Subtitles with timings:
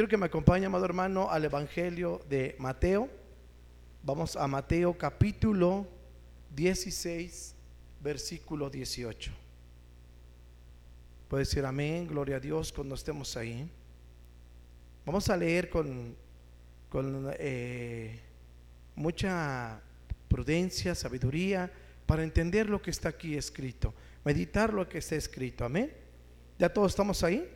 [0.00, 3.06] Quiero que me acompañe, amado hermano, al Evangelio de Mateo.
[4.02, 5.86] Vamos a Mateo capítulo
[6.56, 7.54] 16,
[8.00, 9.30] versículo 18.
[11.28, 13.70] Puede decir amén, gloria a Dios cuando estemos ahí.
[15.04, 16.16] Vamos a leer con,
[17.38, 18.20] eh,
[18.94, 19.82] mucha
[20.28, 21.70] prudencia, sabiduría,
[22.06, 23.92] para entender lo que está aquí escrito,
[24.24, 25.66] meditar lo que está escrito.
[25.66, 25.92] Amén.
[26.58, 27.46] ¿Ya todos estamos ahí?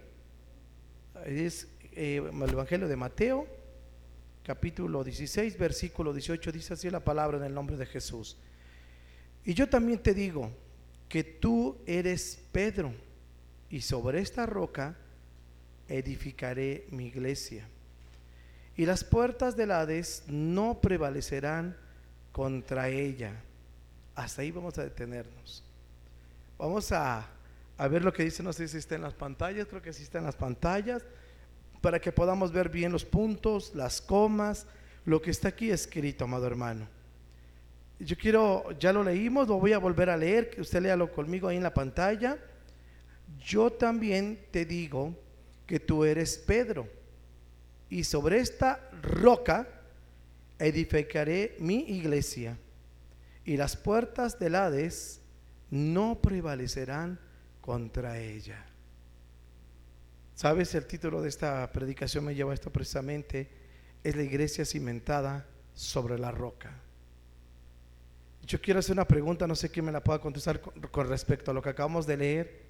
[1.25, 3.47] Es eh, el Evangelio de Mateo,
[4.45, 8.37] capítulo 16, versículo 18, dice así la palabra en el nombre de Jesús.
[9.45, 10.51] Y yo también te digo
[11.09, 12.93] que tú eres Pedro,
[13.71, 14.97] y sobre esta roca
[15.88, 17.66] edificaré mi iglesia.
[18.77, 21.77] Y las puertas del Hades no prevalecerán
[22.33, 23.35] contra ella.
[24.15, 25.65] Hasta ahí vamos a detenernos.
[26.59, 27.29] Vamos a,
[27.77, 30.02] a, ver lo que dice, no sé si está en las pantallas, creo que sí
[30.02, 31.05] está en las pantallas,
[31.84, 34.66] para que podamos ver bien los puntos, las comas,
[35.05, 36.88] lo que está aquí escrito, amado hermano.
[37.99, 41.46] Yo quiero, ya lo leímos, lo voy a volver a leer, que usted léalo conmigo
[41.46, 42.38] ahí en la pantalla.
[43.38, 45.15] Yo también te digo
[45.66, 46.88] que tú eres Pedro,
[47.90, 49.68] y sobre esta roca
[50.59, 52.57] edificaré mi iglesia
[53.45, 55.21] y las puertas del Hades
[55.71, 57.18] no prevalecerán
[57.60, 58.65] contra ella.
[60.35, 60.74] ¿Sabes?
[60.74, 63.49] El título de esta predicación me lleva a esto precisamente.
[64.03, 66.72] Es la iglesia cimentada sobre la roca.
[68.47, 71.55] Yo quiero hacer una pregunta, no sé quién me la pueda contestar con, respecto a
[71.55, 72.62] lo que acabamos de leer.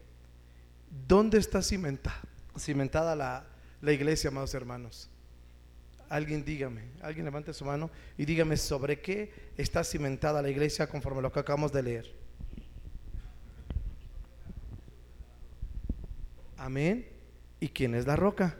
[1.09, 2.21] ¿Dónde está cimentada,
[2.57, 3.47] cimentada la,
[3.81, 5.09] la iglesia, amados hermanos?
[6.09, 11.19] Alguien dígame, alguien levante su mano y dígame sobre qué está cimentada la iglesia conforme
[11.19, 12.15] a lo que acabamos de leer.
[16.57, 17.14] Amén.
[17.65, 18.55] ¿Y quién es la roca?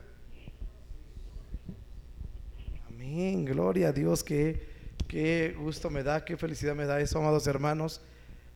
[2.87, 3.45] Amén.
[3.45, 4.23] Gloria a Dios.
[4.23, 4.65] Qué,
[5.07, 8.01] qué gusto me da, qué felicidad me da eso, amados hermanos.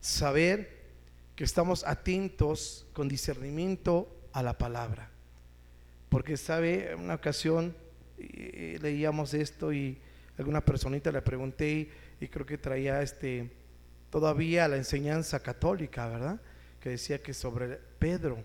[0.02, 0.88] Saber
[1.36, 5.12] que estamos atentos con discernimiento a la palabra.
[6.10, 7.76] Porque sabe, en una ocasión
[8.18, 10.00] leíamos esto y
[10.40, 13.52] alguna personita le pregunté y, creo que traía este
[14.10, 16.42] todavía la enseñanza católica, ¿verdad?
[16.80, 18.44] Que decía que sobre Pedro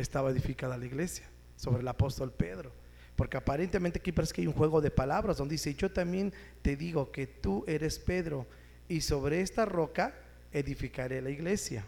[0.00, 2.72] estaba edificada la iglesia, sobre el apóstol Pedro.
[3.16, 6.32] Porque aparentemente aquí parece que hay un juego de palabras donde dice, yo también
[6.62, 8.46] te digo que tú eres Pedro
[8.88, 10.14] y sobre esta roca
[10.52, 11.84] edificaré la iglesia.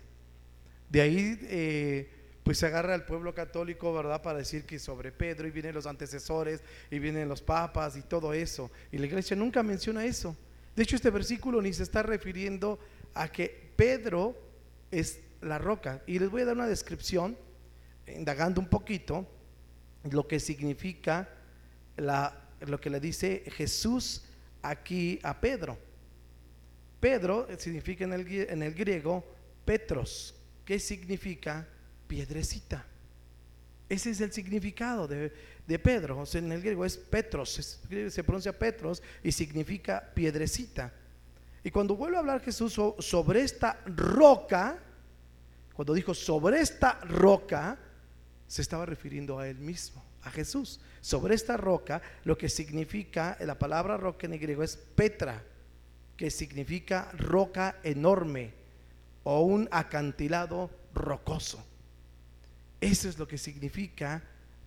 [0.88, 2.10] De ahí eh,
[2.42, 4.22] pues se agarra al pueblo católico, ¿verdad?
[4.22, 8.32] Para decir que sobre Pedro y vienen los antecesores y vienen los papas y todo
[8.32, 8.70] eso.
[8.90, 10.36] Y la iglesia nunca menciona eso.
[10.74, 12.78] De hecho, este versículo ni se está refiriendo
[13.14, 14.36] a que Pedro
[14.90, 16.02] es la roca.
[16.06, 17.36] Y les voy a dar una descripción,
[18.16, 19.26] indagando un poquito,
[20.10, 21.28] lo que significa
[21.96, 24.24] lo que le dice Jesús
[24.62, 25.78] aquí a Pedro.
[26.98, 29.24] Pedro significa en el, en el griego
[29.64, 30.34] Petros.
[30.64, 31.66] ¿Qué significa?
[32.10, 32.84] piedrecita.
[33.88, 35.30] Ese es el significado de,
[35.78, 36.18] Pedro.
[36.18, 40.92] O sea, en el griego es Petros, se, pronuncia Petros y significa piedrecita.
[41.62, 44.76] Y cuando vuelve a hablar Jesús sobre esta roca,
[45.72, 47.78] cuando dijo sobre esta roca,
[48.50, 50.80] se estaba refiriendo a él mismo, a Jesús.
[51.00, 55.40] Sobre esta roca, lo que significa, la palabra roca en griego es Petra,
[56.16, 58.52] que significa roca enorme
[59.22, 61.64] o un acantilado rocoso.
[62.80, 64.20] Eso es lo que significa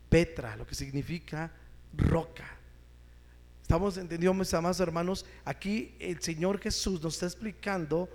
[0.07, 1.51] Petra, lo que significa
[1.93, 2.57] roca.
[3.63, 8.09] Estamos entendiendo, mis amados hermanos, aquí el Señor Jesús nos está explicando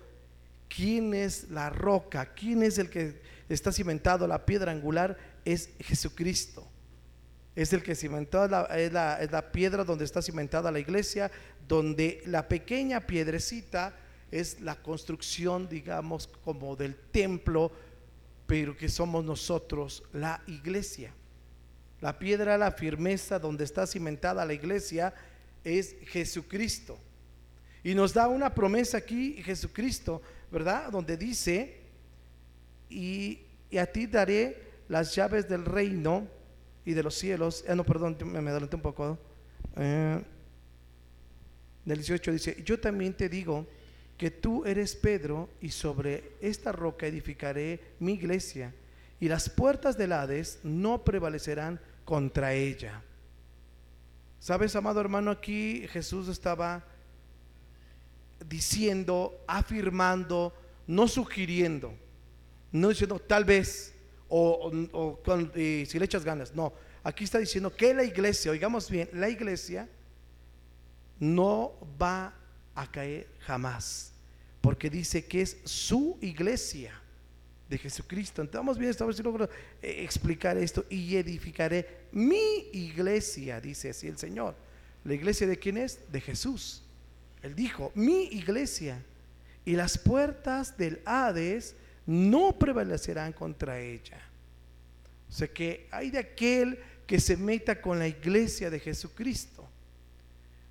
[0.66, 5.16] quién es la roca, quién es el que está cimentado, la piedra angular,
[5.52, 6.66] es Jesucristo.
[7.54, 11.30] Es el que cimentó, es la, es la piedra donde está cimentada la iglesia,
[11.66, 13.94] donde la pequeña piedrecita
[14.30, 17.72] es la construcción, digamos, como del templo
[18.48, 21.12] pero que somos nosotros la iglesia.
[22.00, 25.12] La piedra, la firmeza donde está cimentada la iglesia
[25.62, 26.98] es Jesucristo.
[27.84, 30.90] Y nos da una promesa aquí Jesucristo, ¿verdad?
[30.90, 31.76] Donde dice,
[32.88, 33.40] y,
[33.78, 36.26] a ti daré las llaves del reino
[36.84, 37.64] y de los cielos.
[37.68, 39.18] Ah, no, perdón, me, me adelanté un poco.
[39.76, 40.22] Eh,
[41.84, 43.66] del 18 dice, yo también te digo
[44.16, 48.74] que tú eres Pedro y sobre esta roca edificaré mi iglesia
[49.20, 53.02] y las puertas del Hades no prevalecerán contra ella.
[54.38, 55.30] ¿Sabes, amado hermano?
[55.30, 56.84] Aquí Jesús estaba
[58.46, 60.54] diciendo, afirmando,
[60.86, 61.92] no sugiriendo,
[62.70, 63.94] no diciendo tal vez
[64.28, 64.70] o,
[65.54, 66.72] si le echas ganas, no,
[67.02, 69.88] aquí está diciendo que la iglesia, oigamos bien, la iglesia
[71.18, 72.34] no va
[72.74, 74.12] a caer jamás,
[74.60, 76.92] porque dice que es su iglesia
[77.68, 78.46] de Jesucristo.
[78.52, 79.48] Vamos bien, si logro
[79.82, 84.54] eh, explicar esto y edificaré mi iglesia, dice así el Señor.
[85.04, 86.00] ¿La iglesia de quién es?
[86.10, 86.82] De Jesús.
[87.42, 89.02] Él dijo, mi iglesia.
[89.64, 91.76] Y las puertas del Hades
[92.08, 94.18] no prevalecerán contra ella.
[95.28, 99.68] O sea que hay de aquel que se meta con la iglesia de Jesucristo.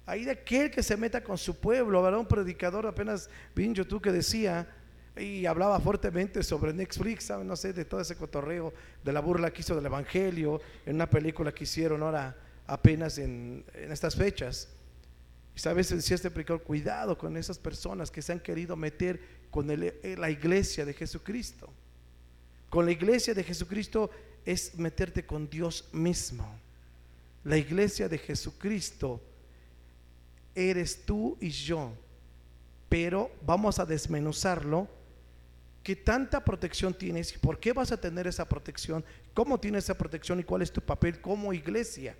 [0.07, 1.99] Hay de aquel que se meta con su pueblo.
[1.99, 4.67] Habrá un predicador apenas vi en YouTube que decía
[5.15, 8.73] y hablaba fuertemente sobre Netflix, no sé, de todo ese cotorreo,
[9.03, 12.35] de la burla que hizo del Evangelio, en una película que hicieron ahora
[12.65, 14.69] apenas en, estas fechas.
[15.57, 19.19] Y sabes, decía este predicador, cuidado con esas personas que se han querido meter
[19.49, 21.73] con eh, la iglesia de Jesucristo.
[22.69, 24.11] Con la iglesia de Jesucristo
[24.45, 26.47] es meterte con Dios mismo.
[27.43, 29.19] La iglesia de Jesucristo
[30.53, 31.91] eres tú y yo.
[32.87, 34.87] Pero vamos a desmenuzarlo.
[35.81, 37.33] ¿Qué tanta protección tienes?
[37.33, 39.03] ¿Por qué vas a tener esa protección?
[39.33, 42.15] ¿Cómo tienes esa protección y cuál es tu papel como iglesia?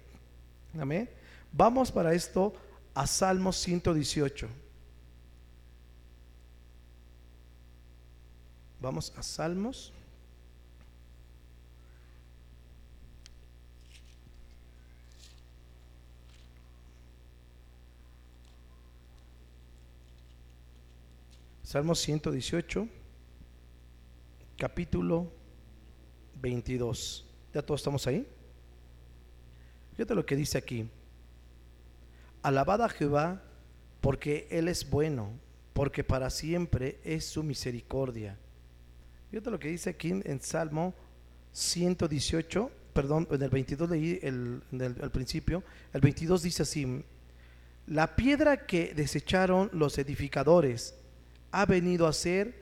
[0.76, 1.08] Amén.
[1.52, 2.56] Vamos para esto
[2.98, 4.50] a Salmos 118.
[8.82, 9.94] Vamos a Salmos.
[21.62, 22.88] Salmos 118,
[24.58, 25.32] capítulo
[26.42, 27.28] 22.
[27.54, 28.28] ¿Ya todos estamos ahí?
[29.92, 30.90] Fíjate lo que dice aquí.
[32.48, 33.42] Alabad a Jehová
[34.00, 35.34] porque Él es bueno,
[35.74, 38.38] porque para siempre es su misericordia.
[39.30, 40.94] Fíjate lo que dice aquí en Salmo
[41.52, 45.62] 118, perdón, en el 22 leí el, el, principio,
[45.92, 47.04] el 22 dice así,
[47.86, 50.96] la piedra que desecharon los edificadores
[51.52, 52.56] ha venido a ser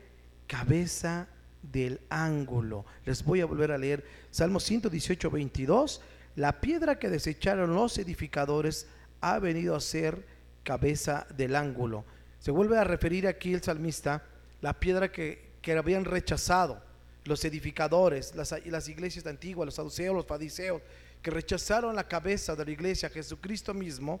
[0.48, 1.28] cabeza
[1.62, 2.86] del ángulo.
[3.04, 6.00] Les voy a volver a leer Salmo 118, 22,
[6.34, 8.88] la piedra que desecharon los edificadores
[9.20, 10.24] ha venido a ser
[10.62, 12.04] cabeza del ángulo.
[12.38, 14.22] Se vuelve a referir aquí el salmista,
[14.60, 16.80] la piedra que que habían rechazado
[17.24, 20.80] los edificadores, las, las iglesias antiguas, los saduceos, los fariseos,
[21.20, 24.20] que rechazaron la cabeza de la iglesia, Jesucristo mismo,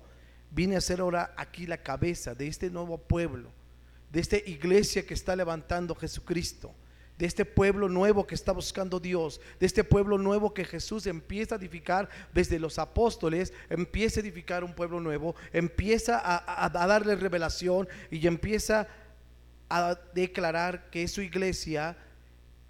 [0.50, 3.52] viene a ser ahora aquí la cabeza de este nuevo pueblo,
[4.10, 6.74] de esta iglesia que está levantando Jesucristo,
[7.18, 11.54] de este pueblo nuevo que está buscando Dios, de este pueblo nuevo que Jesús empieza
[11.54, 17.16] a edificar desde los apóstoles, empieza a edificar un pueblo nuevo, empieza a, a darle
[17.16, 18.88] revelación y empieza
[19.68, 21.96] a declarar que es su iglesia,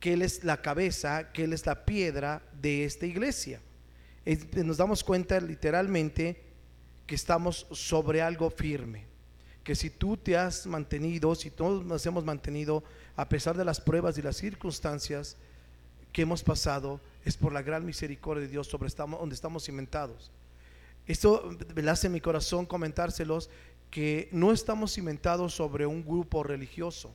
[0.00, 3.60] que Él es la cabeza, que Él es la piedra de esta iglesia.
[4.54, 6.42] Nos damos cuenta literalmente
[7.06, 9.05] que estamos sobre algo firme,
[9.66, 12.84] que si tú te has mantenido, si todos nos hemos mantenido,
[13.16, 15.36] a pesar de las pruebas y las circunstancias
[16.12, 20.30] que hemos pasado, es por la gran misericordia de Dios sobre estamos, donde estamos cimentados.
[21.04, 23.50] Esto me hace mi corazón comentárselos
[23.90, 27.12] que no estamos cimentados sobre un grupo religioso.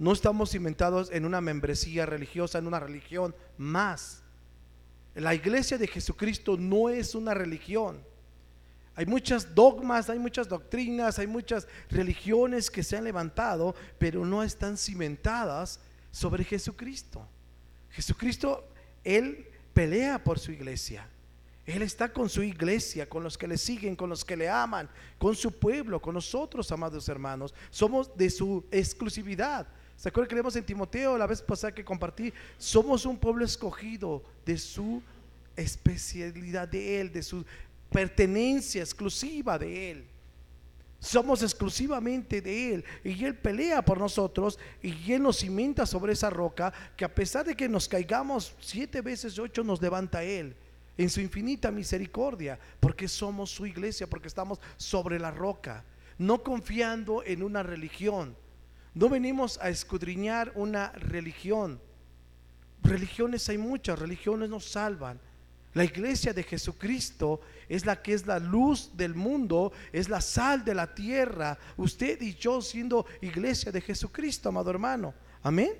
[0.00, 4.24] No estamos cimentados en una membresía religiosa, en una religión más.
[5.14, 8.02] La iglesia de Jesucristo no es una religión.
[8.98, 14.42] Hay muchas dogmas, hay muchas doctrinas, hay muchas religiones que se han levantado, pero no
[14.42, 15.78] están cimentadas
[16.10, 17.24] sobre Jesucristo.
[17.90, 18.68] Jesucristo,
[19.04, 21.06] Él pelea por su iglesia.
[21.64, 24.90] Él está con su iglesia, con los que le siguen, con los que le aman,
[25.16, 27.54] con su pueblo, con nosotros, amados hermanos.
[27.70, 29.68] Somos de su exclusividad.
[29.94, 32.32] ¿Se acuerdan que leemos en Timoteo la vez pasada que compartí?
[32.58, 35.00] Somos un pueblo escogido de su
[35.58, 37.44] especialidad de Él, de su
[37.90, 40.04] pertenencia exclusiva de Él.
[41.00, 46.28] Somos exclusivamente de Él y Él pelea por nosotros y Él nos cimenta sobre esa
[46.28, 50.56] roca que a pesar de que nos caigamos siete veces, ocho nos levanta Él
[50.98, 55.84] en su infinita misericordia, porque somos su iglesia, porque estamos sobre la roca,
[56.18, 58.36] no confiando en una religión.
[58.94, 61.80] No venimos a escudriñar una religión.
[62.82, 65.20] Religiones hay muchas, religiones nos salvan.
[65.78, 70.64] La iglesia de Jesucristo es la que es la luz del mundo, es la sal
[70.64, 71.56] de la tierra.
[71.76, 75.14] Usted y yo siendo iglesia de Jesucristo, amado hermano.
[75.40, 75.70] Amén.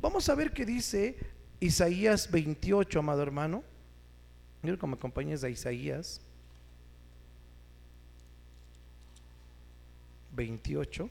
[0.00, 1.18] Vamos a ver qué dice
[1.60, 3.62] Isaías 28, amado hermano.
[4.62, 6.22] Quiero que me acompañes a Isaías
[10.32, 11.10] 28.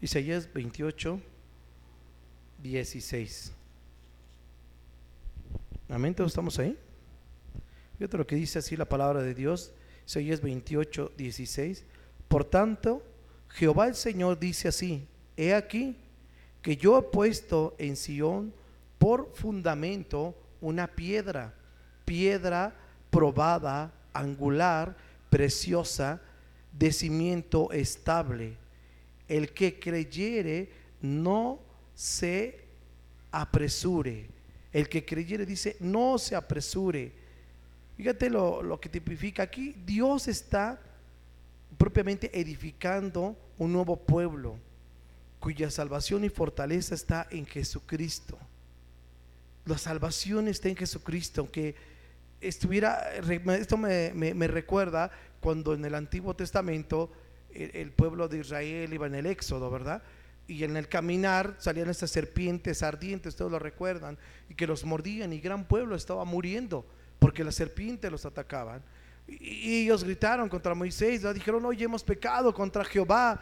[0.00, 1.20] Isaías 28,
[2.62, 3.52] 16.
[5.88, 6.78] Amén, todos estamos ahí.
[7.98, 9.72] Fíjate lo que dice así la palabra de Dios,
[10.06, 11.84] Isaías 28, 16.
[12.28, 13.02] Por tanto,
[13.48, 15.96] Jehová el Señor dice así, he aquí
[16.62, 18.52] que yo he puesto en Sión
[18.98, 21.54] por fundamento una piedra,
[22.04, 22.74] piedra
[23.10, 24.96] probada, angular,
[25.30, 26.20] preciosa,
[26.72, 28.56] de cimiento estable.
[29.28, 30.70] El que creyere
[31.02, 31.60] no
[31.94, 32.60] se
[33.30, 34.26] apresure.
[34.72, 37.12] El que creyere dice, no se apresure.
[37.96, 39.74] Fíjate lo, lo que tipifica aquí.
[39.84, 40.80] Dios está
[41.76, 44.56] propiamente edificando un nuevo pueblo
[45.40, 48.38] cuya salvación y fortaleza está en Jesucristo.
[49.64, 51.74] La salvación está en Jesucristo, aunque
[52.40, 57.12] estuviera, esto me, recuerda cuando en el Antiguo Testamento
[57.54, 60.02] el, pueblo de Israel iba en el Éxodo, ¿verdad?
[60.46, 65.32] Y en el caminar salían estas serpientes ardientes, todos lo recuerdan, y que los mordían
[65.32, 66.86] y gran pueblo estaba muriendo
[67.18, 68.82] porque las serpientes los atacaban.
[69.26, 73.40] Y, ellos gritaron contra Moisés, dijeron, oye, hemos pecado contra Jehová.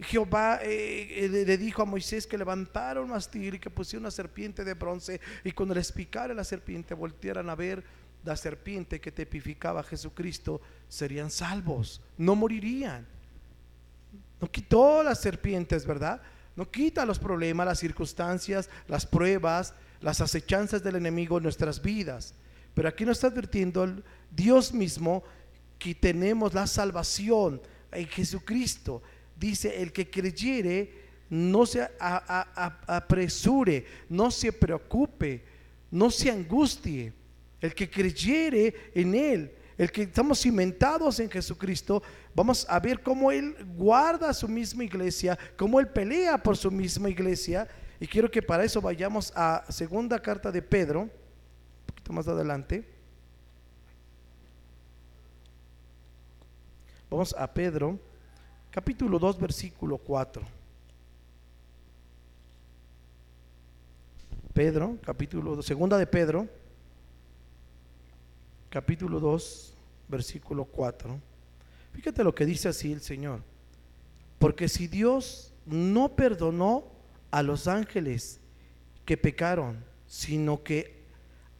[0.00, 4.10] Jehová eh, eh, le dijo a Moisés que levantara un mastil y que pusiera una
[4.10, 7.84] serpiente de bronce y cuando les picara la serpiente voltearan a ver
[8.24, 13.06] la serpiente que tipificaba a Jesucristo, serían salvos, no morirían.
[14.42, 16.20] No quitó las serpientes, ¿verdad?
[16.56, 22.34] No quita los problemas, las circunstancias, las pruebas, las acechanzas del enemigo en nuestras vidas.
[22.74, 25.22] Pero aquí nos está advirtiendo Dios mismo
[25.78, 29.00] que tenemos la salvación en Jesucristo.
[29.36, 30.92] Dice, el que creyere,
[31.30, 35.44] no se apresure, no se preocupe,
[35.88, 37.12] no se angustie
[37.60, 42.02] el que creyere en Él, el que estamos cimentados en Jesucristo,
[42.34, 47.08] vamos a ver cómo Él guarda su misma iglesia, cómo Él pelea por su misma
[47.08, 47.68] iglesia.
[47.98, 51.10] Y quiero que para eso vayamos a segunda carta de Pedro, un
[51.86, 52.86] poquito más adelante.
[57.08, 57.98] Vamos a Pedro,
[58.70, 60.42] capítulo 2, versículo 4.
[64.52, 66.61] Pedro, capítulo 2, segunda de Pedro
[68.72, 69.74] capítulo 2,
[70.08, 71.20] versículo 4.
[71.92, 73.42] Fíjate lo que dice así el Señor.
[74.38, 76.90] Porque si Dios no perdonó
[77.30, 78.40] a los ángeles
[79.04, 81.02] que pecaron, sino que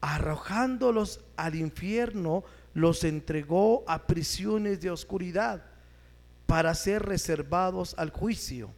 [0.01, 5.63] arrojándolos al infierno, los entregó a prisiones de oscuridad
[6.47, 8.71] para ser reservados al juicio.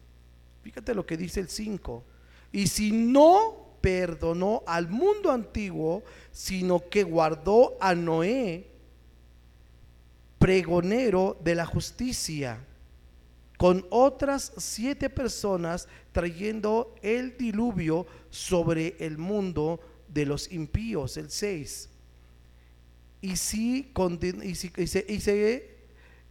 [0.65, 2.03] Fíjate lo que dice el 5.
[2.51, 8.67] Y si no perdonó al mundo antiguo, sino que guardó a Noé,
[10.39, 12.65] pregonero de la justicia,
[13.59, 21.91] con otras siete personas trayendo el diluvio sobre el mundo de los impíos, el 6.
[23.21, 23.93] Y sí,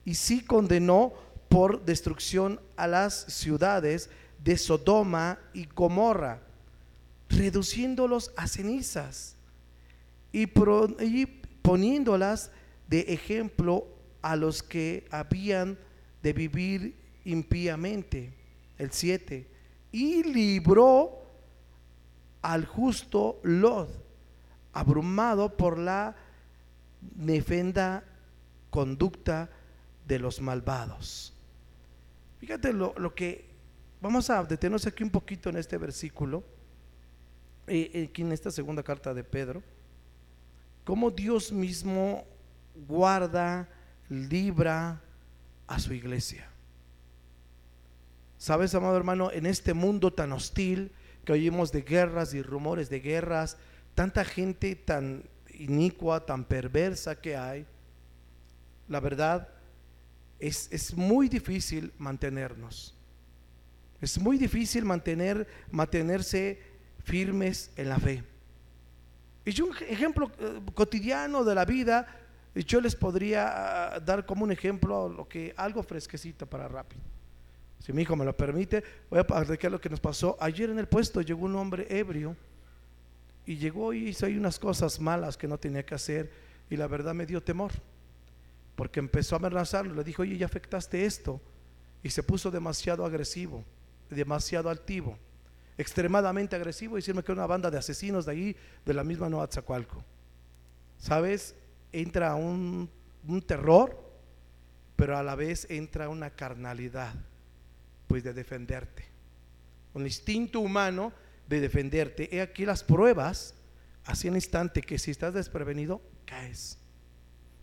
[0.06, 1.14] y sí condenó
[1.50, 4.10] por destrucción a las ciudades
[4.44, 6.42] de Sodoma y Gomorra
[7.36, 9.36] reduciéndolos a cenizas
[10.32, 10.48] y,
[11.62, 12.52] poniéndolas
[12.88, 13.88] de ejemplo
[14.22, 15.78] a los que habían
[16.22, 18.34] de vivir impíamente.
[18.78, 19.48] El 7.
[19.92, 21.22] Y libró
[22.42, 23.90] al justo Lot,
[24.74, 26.16] abrumado por la
[27.16, 28.04] nefenda
[28.70, 29.50] conducta
[30.08, 31.34] de los malvados.
[32.40, 33.46] Fíjate lo, lo que,
[34.02, 36.44] vamos a detenernos aquí un poquito en este versículo
[37.68, 39.64] aquí en esta segunda carta de Pedro,
[40.84, 42.26] cómo Dios mismo
[42.88, 43.70] guarda,
[44.10, 45.02] libra
[45.68, 46.48] a su iglesia.
[48.38, 50.92] Sabes, amado hermano, en este mundo tan hostil
[51.24, 53.58] que oímos de guerras y rumores de guerras,
[53.96, 57.66] tanta gente tan inicua, tan perversa que hay,
[58.90, 59.48] la verdad
[60.40, 62.94] es, es muy difícil mantenernos.
[64.02, 66.60] Es muy difícil mantener, mantenerse
[67.04, 68.24] firmes en la fe.
[69.46, 72.08] Y un ejemplo eh, cotidiano de la vida,
[72.56, 77.02] yo les podría ah, dar como un ejemplo lo que algo fresquecito para rápido.
[77.80, 80.38] Si mi hijo me lo permite, voy a platicar lo que nos pasó.
[80.40, 82.38] Ayer en el puesto llegó un hombre ebrio
[83.46, 86.32] y llegó y hizo ahí unas cosas malas que no tenía que hacer
[86.70, 87.74] y la verdad me dio temor
[88.78, 89.94] porque empezó a amenazarlo.
[89.94, 91.42] Le dijo, oye, ya afectaste esto
[92.02, 93.66] y se puso demasiado agresivo,
[94.10, 95.18] demasiado altivo
[95.78, 99.30] extremadamente agresivo y decirme que era una banda de asesinos de ahí, de la misma
[99.30, 100.04] Nueva Tzacualco.
[100.98, 101.56] ¿Sabes?
[101.92, 102.90] Entra un,
[103.46, 104.00] terror,
[104.96, 107.14] pero a la vez entra una carnalidad.
[108.08, 109.06] Pues de defenderte.
[109.94, 111.14] Un instinto humano
[111.48, 112.36] de defenderte.
[112.36, 113.56] He aquí las pruebas,
[114.06, 116.78] así en instante, que si estás desprevenido, caes.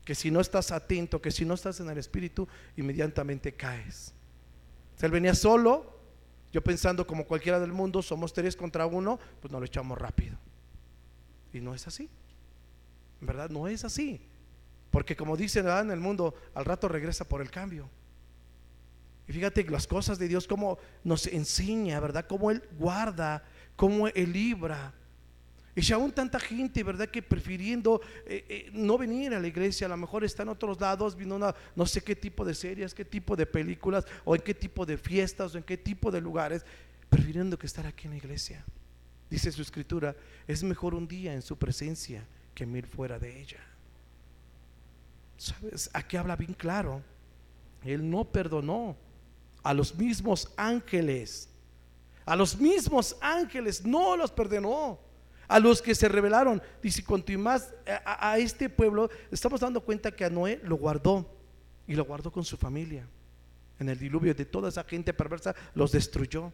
[0.05, 4.13] Que si no estás atento, que si no estás en el espíritu, inmediatamente caes.
[4.97, 6.00] Si él venía solo,
[6.53, 10.37] yo pensando como cualquiera del mundo, somos tres contra uno, pues no lo echamos rápido.
[11.53, 12.09] Y no es así.
[13.21, 14.21] Verdad, no es así.
[14.91, 17.89] Porque como dicen en el mundo, al rato regresa por el cambio.
[19.29, 22.27] Y fíjate las cosas de Dios, como nos enseña, ¿verdad?
[22.29, 23.45] Cómo Él guarda,
[23.77, 24.93] cómo Él libra.
[25.75, 27.09] Y si aún tanta gente, ¿verdad?
[27.09, 30.81] Que prefiriendo eh, eh, no venir a la iglesia, a lo mejor está en otros
[30.81, 34.43] lados, viendo una, no sé qué tipo de series, qué tipo de películas, o en
[34.43, 36.65] qué tipo de fiestas, o en qué tipo de lugares,
[37.09, 38.65] prefiriendo que estar aquí en la iglesia.
[39.31, 40.17] Dice su escritura,
[40.49, 43.61] es mejor un día en su presencia que mil fuera de ella.
[45.37, 45.89] ¿Sabes?
[45.93, 47.01] Aquí habla bien claro.
[47.85, 48.97] Él no perdonó
[49.63, 51.49] a los mismos ángeles.
[52.27, 55.10] A los mismos ángeles no los perdonó.
[55.51, 56.63] A los que se rebelaron.
[56.81, 57.03] Dice,
[57.37, 61.29] más a, a este pueblo, estamos dando cuenta que a Noé lo guardó.
[61.89, 63.05] Y lo guardó con su familia.
[63.81, 66.53] En el diluvio de toda esa gente perversa los destruyó.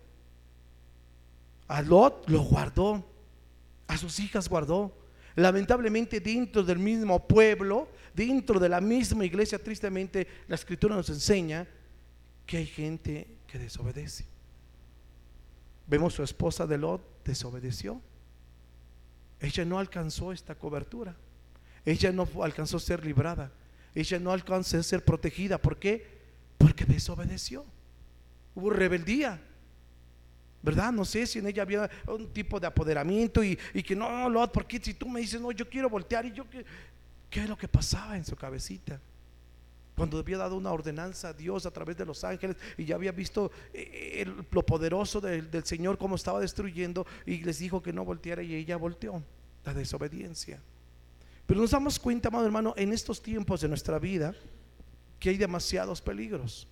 [1.69, 3.05] A Lot lo guardó.
[3.87, 4.97] A sus hijas guardó.
[5.35, 11.69] Lamentablemente dentro del mismo pueblo, dentro de la misma iglesia, tristemente la escritura nos enseña
[12.47, 14.25] que hay gente que desobedece.
[15.87, 18.01] Vemos su esposa de Lot desobedeció.
[19.41, 21.15] Ella no alcanzó esta cobertura.
[21.85, 23.53] Ella no alcanzó a ser librada.
[23.95, 25.59] Ella no alcanzó a ser protegida.
[25.59, 26.07] ¿Por qué?
[26.59, 27.65] Porque desobedeció.
[28.55, 29.41] Hubo rebeldía.
[30.63, 30.93] ¿Verdad?
[30.93, 34.81] No sé si en ella había un tipo de apoderamiento y, que no, Lot, porque
[34.83, 36.65] si tú me dices, no, yo quiero voltear y yo, ¿qué,
[37.31, 39.01] qué es lo que pasaba en su cabecita?
[39.97, 43.13] cuando había dado una ordenanza a Dios a través de los ángeles y ya había
[43.13, 48.05] visto eh, lo poderoso del, del Señor cómo estaba destruyendo y les dijo que no
[48.05, 49.23] volteara y ella volteó,
[49.67, 50.61] la desobediencia.
[51.47, 54.35] Pero nos damos cuenta, amado hermano, en estos tiempos de nuestra vida
[55.21, 56.67] que hay demasiados peligros.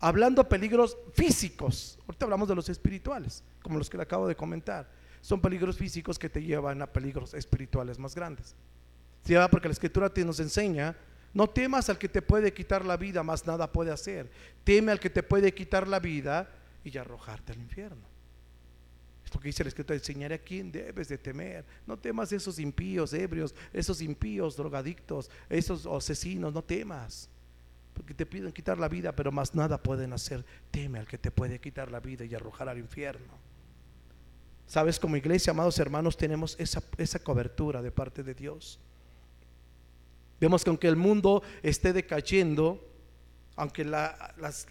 [0.00, 4.88] Hablando peligros físicos, ahorita hablamos de los espirituales, como los que le acabo de comentar.
[5.20, 8.54] Son peligros físicos que te llevan a peligros espirituales más grandes.
[9.24, 9.34] ¿Sí?
[9.50, 10.96] Porque la escritura te nos enseña
[11.34, 14.30] no temas al que te puede quitar la vida, más nada puede hacer.
[14.62, 16.48] Teme al que te puede quitar la vida
[16.84, 18.13] y arrojarte al infierno.
[19.34, 21.64] Esto que dice el escrito, enseñaré a quién debes de temer.
[21.88, 27.28] No temas esos impíos, ebrios, esos impíos, drogadictos, esos asesinos, no temas.
[27.94, 30.44] Porque te piden quitar la vida, pero más nada pueden hacer.
[30.70, 33.34] Teme al que te puede quitar la vida y arrojar al infierno.
[34.68, 38.78] Sabes, como iglesia, amados hermanos, tenemos esa, esa cobertura de parte de Dios.
[40.40, 42.88] Vemos que aunque el mundo esté decayendo,
[43.56, 44.68] aunque las,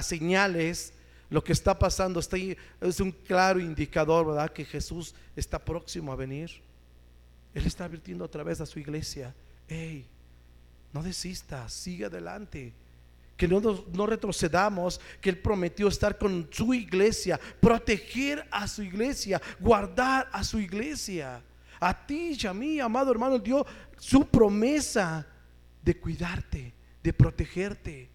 [0.00, 0.94] señales,
[1.32, 4.52] lo que está pasando está es un claro indicador, ¿verdad?
[4.52, 6.50] Que Jesús está próximo a venir.
[7.54, 9.34] Él está advirtiendo otra vez a su iglesia,
[9.66, 10.04] hey,
[10.92, 12.74] no desistas, sigue adelante.
[13.38, 19.40] Que no, no retrocedamos, que Él prometió estar con su iglesia, proteger a su iglesia,
[19.58, 21.42] guardar a su iglesia.
[21.80, 23.64] A ti y a mí, amado hermano, dio
[23.96, 25.26] su promesa
[25.82, 28.11] de cuidarte, de protegerte.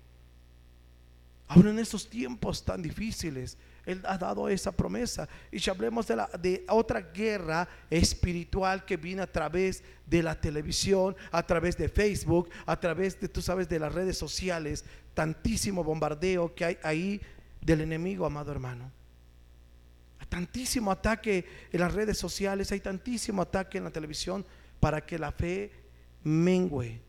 [1.47, 5.29] Aún en estos tiempos tan difíciles, Él ha dado esa promesa.
[5.51, 10.39] Y si hablemos de, la, de otra guerra espiritual que viene a través de la
[10.39, 14.83] televisión, a través de Facebook, a través de, tú sabes, de las redes sociales,
[15.13, 17.21] tantísimo bombardeo que hay ahí
[17.61, 18.91] del enemigo, amado hermano
[20.29, 24.45] tantísimo ataque en las redes sociales, hay tantísimo ataque en la televisión
[24.79, 25.71] para que la fe
[26.23, 27.01] mengüe.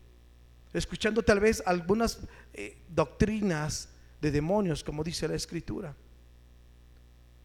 [0.73, 2.19] Escuchando tal vez algunas
[2.53, 3.89] eh, doctrinas
[4.21, 5.95] de demonios, como dice la escritura.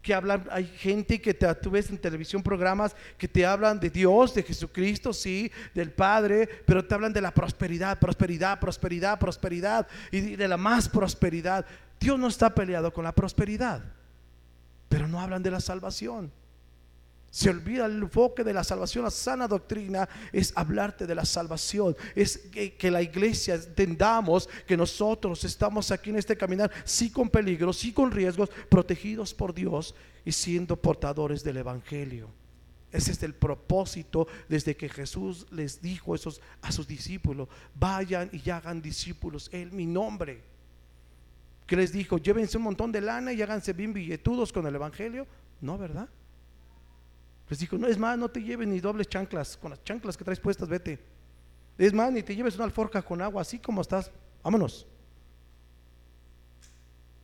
[0.03, 3.89] Que hablan, hay gente que te, tú ves en televisión programas que te hablan de
[3.89, 9.89] Dios, de Jesucristo, sí, del Padre, pero te hablan de la prosperidad, prosperidad, prosperidad, prosperidad
[10.11, 11.65] y de la más prosperidad.
[11.99, 13.83] Dios no está peleado con la prosperidad
[14.95, 16.31] pero no hablan de la salvación.
[17.35, 21.97] Se olvida el enfoque de la salvación, la sana doctrina es hablarte de la salvación,
[22.15, 27.77] es que, la iglesia entendamos que nosotros estamos aquí en este caminar, sí con peligros,
[27.79, 32.31] sí con riesgos, protegidos por Dios y siendo portadores del Evangelio.
[32.93, 38.81] Ese es el propósito desde que Jesús les dijo a sus discípulos, vayan y hagan
[38.81, 40.41] discípulos en mi nombre
[41.67, 45.27] que les dijo, llévense un montón de lana y háganse bien billetudos con el Evangelio.
[45.61, 46.09] No, ¿verdad?
[47.49, 50.25] Les dijo, no, es más, no te lleves ni dobles chanclas, con las chanclas que
[50.25, 50.99] traes puestas, vete.
[51.77, 54.11] Es más, ni te lleves una alforja con agua, así como estás,
[54.43, 54.87] vámonos.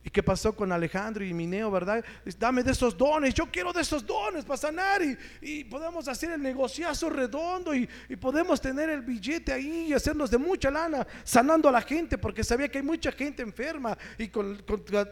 [0.03, 2.03] ¿Y qué pasó con Alejandro y Mineo, verdad?
[2.39, 5.01] Dame de esos dones, yo quiero de esos dones para sanar
[5.41, 7.87] y, podemos hacer el negociazo redondo y,
[8.19, 12.43] podemos tener el billete ahí y hacernos de mucha lana, sanando a la gente, porque
[12.43, 14.31] sabía que hay mucha gente enferma y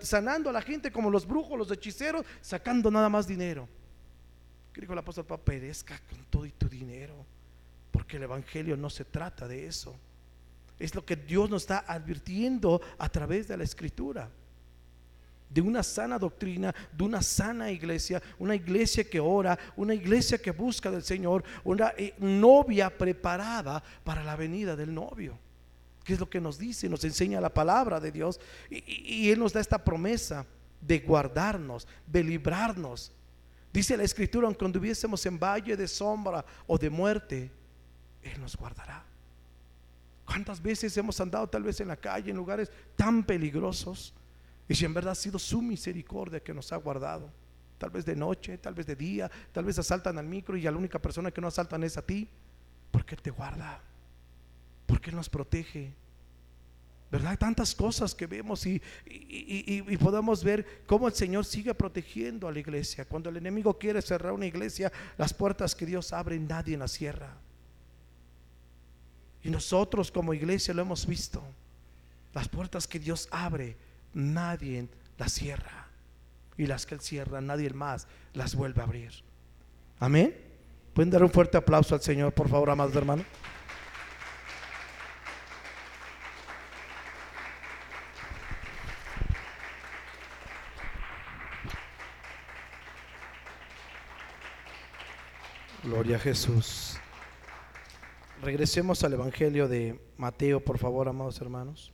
[0.01, 3.69] sanando a la gente como los brujos, los hechiceros, sacando nada más dinero.
[4.79, 5.43] ¿Qué dijo el apóstol Pablo?
[5.43, 7.13] Perezca con todo y tu dinero,
[7.91, 9.93] porque el Evangelio no se trata de eso.
[10.79, 14.29] Es lo que Dios nos está advirtiendo a través de la Escritura
[15.49, 20.51] de una sana doctrina, de una sana iglesia, una iglesia que ora, una iglesia que
[20.51, 25.37] busca del Señor, una eh, novia preparada para la venida del novio.
[26.05, 26.87] ¿Qué es lo que nos dice?
[26.87, 28.39] Nos enseña la palabra de Dios
[28.69, 30.45] y, Él nos da esta promesa
[30.79, 33.11] de guardarnos, de librarnos.
[33.71, 37.51] Dice la escritura, aunque anduviésemos en valle de sombra o de muerte,
[38.23, 39.05] Él nos guardará.
[40.25, 44.13] ¿Cuántas veces hemos andado tal vez en la calle, en lugares tan peligrosos?
[44.67, 47.31] Y si en verdad ha sido su misericordia que nos ha guardado,
[47.79, 50.71] tal vez de noche, tal vez de día, tal vez asaltan al micro y a
[50.71, 52.29] la única persona que no asaltan es a ti,
[52.91, 53.81] porque Él te guarda,
[54.85, 55.93] porque Él nos protege.
[57.11, 57.31] ¿Verdad?
[57.31, 62.51] Hay tantas cosas que vemos y, y, podemos ver cómo el Señor sigue protegiendo a
[62.51, 63.03] la iglesia.
[63.05, 67.35] Cuando el enemigo quiere cerrar una iglesia, las puertas que Dios abre, nadie la cierra.
[69.43, 71.41] Y nosotros como iglesia lo hemos visto.
[72.33, 73.75] Las puertas que Dios abre,
[74.13, 75.87] nadie las cierra.
[76.57, 79.11] Y las que él cierra, nadie más las vuelve a abrir.
[79.99, 80.35] Amén.
[80.93, 83.25] Pueden dar un fuerte aplauso al Señor, por favor, amados hermanos.
[95.89, 96.97] Gloria a Jesús.
[98.43, 101.91] Regresemos al Evangelio de Mateo, por favor, amados hermanos.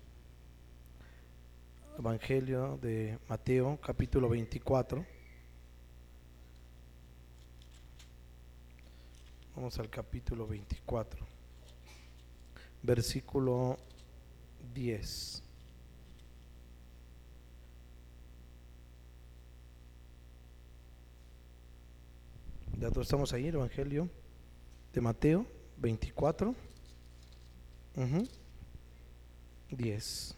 [1.98, 5.06] Evangelio de Mateo, capítulo 24.
[9.56, 11.26] Vamos al capítulo 24,
[12.84, 13.78] versículo
[14.74, 15.45] 10.
[22.80, 24.10] Ya todos estamos ahí, el Evangelio
[24.92, 25.46] de Mateo
[25.78, 26.54] 24,
[29.70, 30.36] 10.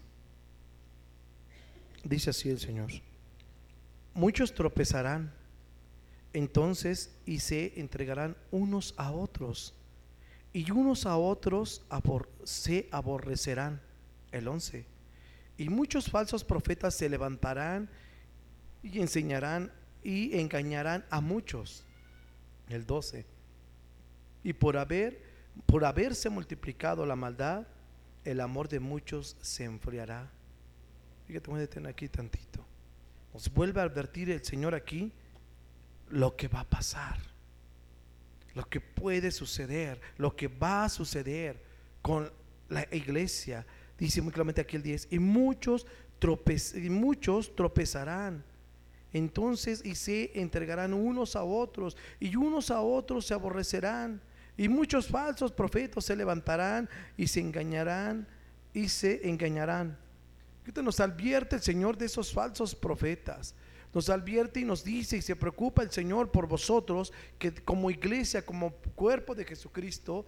[2.04, 2.92] Dice así el Señor.
[4.14, 5.34] Muchos tropezarán
[6.34, 9.74] entonces y se entregarán unos a otros
[10.54, 11.84] y unos a otros
[12.44, 13.82] se aborrecerán.
[14.32, 14.86] El 11.
[15.58, 17.90] Y muchos falsos profetas se levantarán
[18.84, 19.72] y enseñarán
[20.04, 21.87] y engañarán a muchos.
[22.70, 23.26] El 12.
[24.44, 25.28] Y por haber
[25.66, 27.66] por haberse multiplicado la maldad,
[28.24, 30.30] el amor de muchos se enfriará.
[31.26, 32.66] Fíjate, voy a detener aquí tantito.
[33.34, 35.12] Nos vuelve a advertir el Señor aquí
[36.10, 37.18] lo que va a pasar,
[38.54, 41.62] lo que puede suceder, lo que va a suceder
[42.02, 42.32] con
[42.70, 43.66] la iglesia.
[43.98, 45.86] Dice muy claramente aquí el 10, y muchos,
[46.76, 48.44] y muchos tropezarán.
[49.18, 54.22] Entonces y se entregarán unos a otros y unos a otros se aborrecerán.
[54.56, 58.28] Y muchos falsos profetas se levantarán y se engañarán
[58.74, 59.98] y se engañarán
[60.82, 63.56] nos advierte el Señor de esos falsos profetas.
[63.94, 68.46] Nos advierte y nos dice y se preocupa el Señor por vosotros que como iglesia,
[68.46, 70.26] como cuerpo de Jesucristo,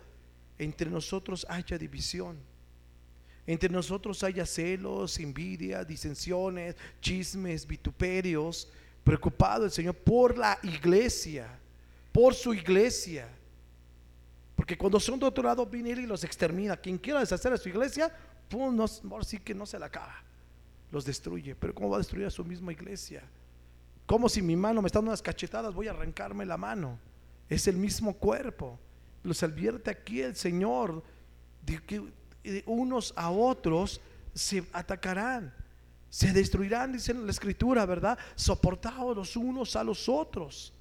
[0.57, 2.37] entre nosotros haya división.
[3.49, 8.71] Entre nosotros haya celos, envidia, disensiones, chismes, vituperios.
[9.03, 11.47] Preocupado el Señor por la iglesia,
[12.11, 13.27] por su iglesia.
[14.55, 16.77] Porque cuando son lado, viene Él y los extermina.
[16.77, 18.15] Quien quiera deshacer a su iglesia,
[18.47, 18.87] pum, no,
[19.23, 20.23] sí que no se la acaba
[20.91, 21.55] los destruye.
[21.55, 23.23] Pero ¿cómo va a destruir a su misma iglesia?
[24.05, 26.99] Como si mi mano me está dando unas cachetadas, voy a arrancarme la mano?
[27.49, 28.77] Es el mismo cuerpo.
[29.23, 31.01] Los advierte aquí el Señor
[31.65, 32.18] de que
[32.65, 34.01] unos a otros
[34.33, 35.53] se atacarán,
[36.09, 38.17] se destruirán, dice la escritura, ¿verdad?
[38.35, 40.73] Soportados los unos a los otros.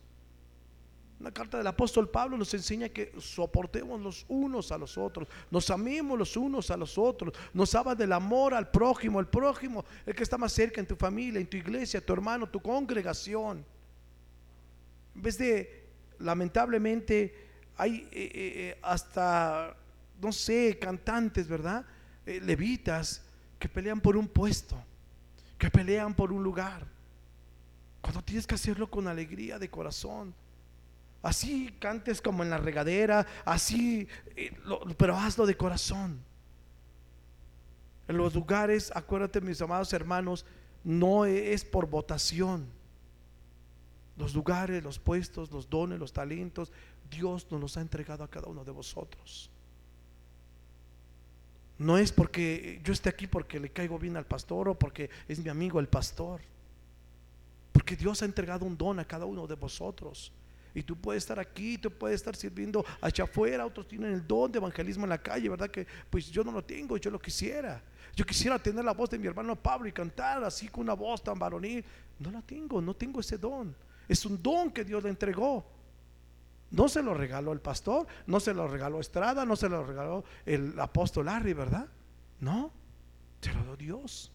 [1.20, 5.68] Una carta del apóstol Pablo nos enseña que soportemos los unos a los otros, nos
[5.68, 10.14] amemos los unos a los otros, nos habla del amor al prójimo, el prójimo, el
[10.14, 13.64] que está más cerca en tu familia, en tu iglesia, tu hermano, tu congregación.
[15.16, 15.88] En vez de,
[16.20, 17.34] lamentablemente,
[17.76, 19.76] hay eh, eh, eh, hasta,
[20.20, 21.84] no sé, cantantes, ¿verdad?
[22.26, 23.22] levitas
[23.58, 24.76] que pelean por un puesto,
[25.56, 26.86] que pelean por un lugar.
[28.02, 30.34] Cuando tienes que hacerlo con alegría de corazón
[31.22, 34.52] Así cantes como en la regadera, así, eh,
[34.96, 36.20] pero hazlo de corazón.
[38.06, 40.46] En los lugares, acuérdate mis amados hermanos,
[40.84, 42.66] no es por votación.
[44.16, 46.72] Los lugares, los puestos, los dones, los talentos,
[47.10, 49.50] Dios nos los ha entregado a cada uno de vosotros.
[51.78, 55.38] No es porque yo esté aquí porque le caigo bien al pastor o porque es
[55.38, 56.40] mi amigo el pastor.
[57.72, 60.32] Porque Dios ha entregado un don a cada uno de vosotros.
[60.74, 64.50] Y tú puedes estar aquí, tú puedes estar sirviendo allá afuera, otros tienen el don
[64.50, 65.70] de evangelismo en la calle, ¿verdad?
[65.70, 67.82] Que pues yo no lo tengo, yo lo quisiera.
[68.14, 71.22] Yo quisiera tener la voz de mi hermano Pablo y cantar así con una voz
[71.22, 71.84] tan varonil.
[72.18, 73.74] No la tengo, no tengo ese don.
[74.08, 75.64] Es un don que Dios le entregó.
[76.70, 80.24] No se lo regaló el pastor, no se lo regaló Estrada, no se lo regaló
[80.44, 81.88] el apóstol Larry, ¿verdad?
[82.40, 82.72] No,
[83.40, 84.32] se lo dio Dios.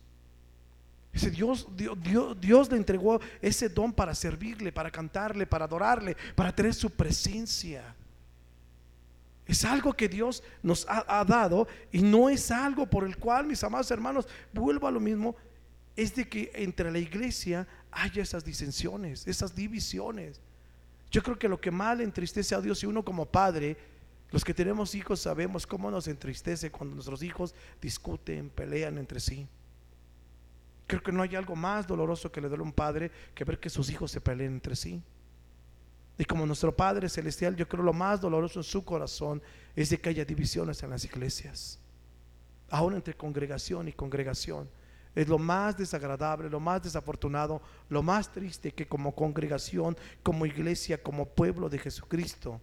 [1.14, 6.18] Ese Dios, Dios, Dios, Dios, le entregó ese don para servirle, para cantarle, para adorarle,
[6.36, 7.96] para tener su presencia.
[9.46, 13.46] Es algo que Dios nos ha, ha, dado y no es algo por el cual,
[13.46, 15.36] mis amados hermanos, vuelvo a lo mismo,
[15.96, 20.42] es de que entre la iglesia haya esas disensiones, esas divisiones.
[21.14, 23.78] Yo creo que lo que mal entristece a Dios y uno como padre,
[24.32, 29.48] los que tenemos hijos sabemos cómo nos entristece cuando nuestros hijos discuten, pelean entre sí.
[30.88, 33.60] Creo que no hay algo más doloroso que le duele a un padre que ver
[33.60, 35.04] que sus hijos se peleen entre sí.
[36.18, 39.40] Y como nuestro Padre Celestial, yo creo lo más doloroso en su corazón
[39.76, 41.80] es que haya divisiones en las iglesias,
[42.72, 44.68] aún entre congregación y congregación.
[45.16, 51.02] Es lo más desagradable, lo más desafortunado, lo más triste que como congregación, como iglesia,
[51.02, 52.60] como pueblo de Jesucristo,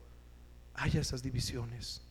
[0.74, 2.02] haya esas divisiones.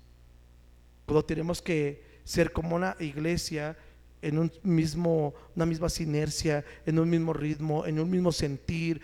[1.05, 3.77] Cuando tenemos que ser como una iglesia
[4.21, 9.01] en un mismo, una misma sinergia, en un mismo ritmo, en un mismo sentir,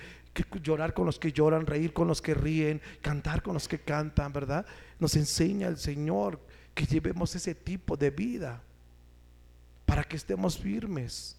[0.62, 4.34] llorar con los que lloran, reír con los que ríen, cantar con los que cantan,
[4.34, 4.66] ¿verdad?
[5.00, 6.40] Nos enseña el Señor
[6.74, 8.62] que llevemos ese tipo de vida
[9.96, 11.38] para que estemos firmes,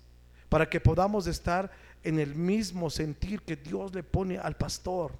[0.48, 1.70] para que podamos estar
[2.02, 5.12] en el mismo sentir que Dios le pone al pastor.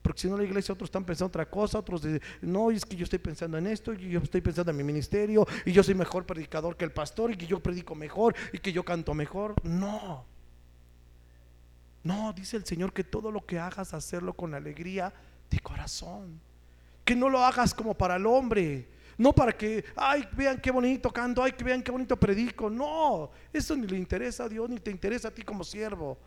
[0.00, 2.96] Porque si no la iglesia otros están pensando otra cosa, otros dicen, no, es que
[2.96, 5.94] yo estoy pensando en esto, y yo estoy pensando en mi ministerio, y yo soy
[5.94, 9.56] mejor predicador que el pastor, y que yo predico mejor, y que yo canto mejor.
[9.62, 10.24] No.
[12.02, 15.12] No, dice el Señor que todo lo que hagas, hacerlo con alegría
[15.50, 16.40] de corazón.
[17.04, 21.10] Que no lo hagas como para el hombre, no para que, ay, vean qué bonito
[21.10, 22.68] canto, ay, que vean qué bonito predico.
[22.68, 26.18] No, eso ni le interesa a Dios, ni te interesa a ti como siervo.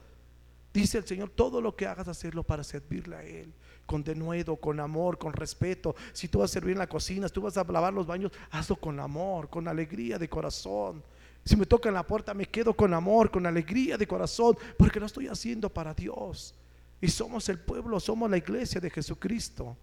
[0.73, 3.51] Dice el Señor, todo lo que hagas, hacerlo para servirle a Él,
[3.85, 5.95] con denuedo, con amor, con respeto.
[6.13, 8.31] Si tú vas a servir en la cocina, si tú vas a lavar los baños,
[8.51, 11.03] hazlo con amor, con alegría de corazón.
[11.43, 14.99] Si me toca en la puerta, me quedo con amor, con alegría de corazón, porque
[14.99, 16.53] lo estoy haciendo para Dios.
[16.99, 19.77] Y somos el pueblo, somos la iglesia de Jesucristo.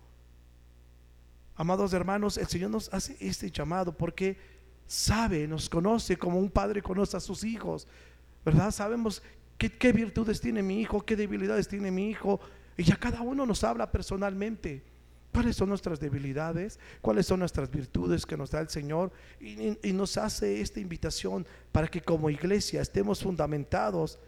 [1.57, 4.37] Amados hermanos, el Señor nos hace este llamado porque
[4.87, 7.87] sabe, nos conoce como un padre conoce a sus hijos,
[8.45, 8.73] ¿verdad?
[8.73, 9.23] Sabemos
[9.57, 12.41] qué, virtudes tiene mi hijo, qué debilidades tiene mi hijo,
[12.77, 14.83] y ya cada uno nos habla personalmente.
[15.33, 16.79] ¿Cuáles son nuestras debilidades?
[17.01, 19.13] ¿Cuáles son nuestras virtudes que nos da el Señor?
[19.41, 24.19] Y, nos hace esta invitación para que como iglesia estemos fundamentados.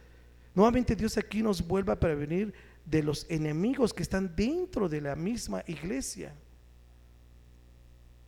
[0.54, 2.52] Nuevamente Dios aquí nos vuelva a prevenir
[2.84, 6.32] de los enemigos que están dentro de la misma iglesia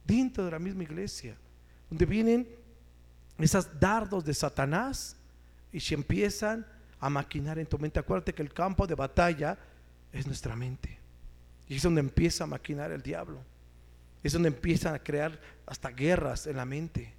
[0.08, 1.36] dentro de la misma iglesia,
[1.88, 2.48] donde vienen
[3.38, 5.16] esas dardos de Satanás
[5.70, 6.66] y se empiezan
[6.98, 8.00] a maquinar en tu mente.
[8.00, 9.56] Acuérdate que el campo de batalla
[10.12, 10.98] es nuestra mente.
[11.68, 13.40] Y es donde empieza a maquinar el diablo.
[14.22, 17.12] Es donde empiezan a crear hasta guerras en la mente.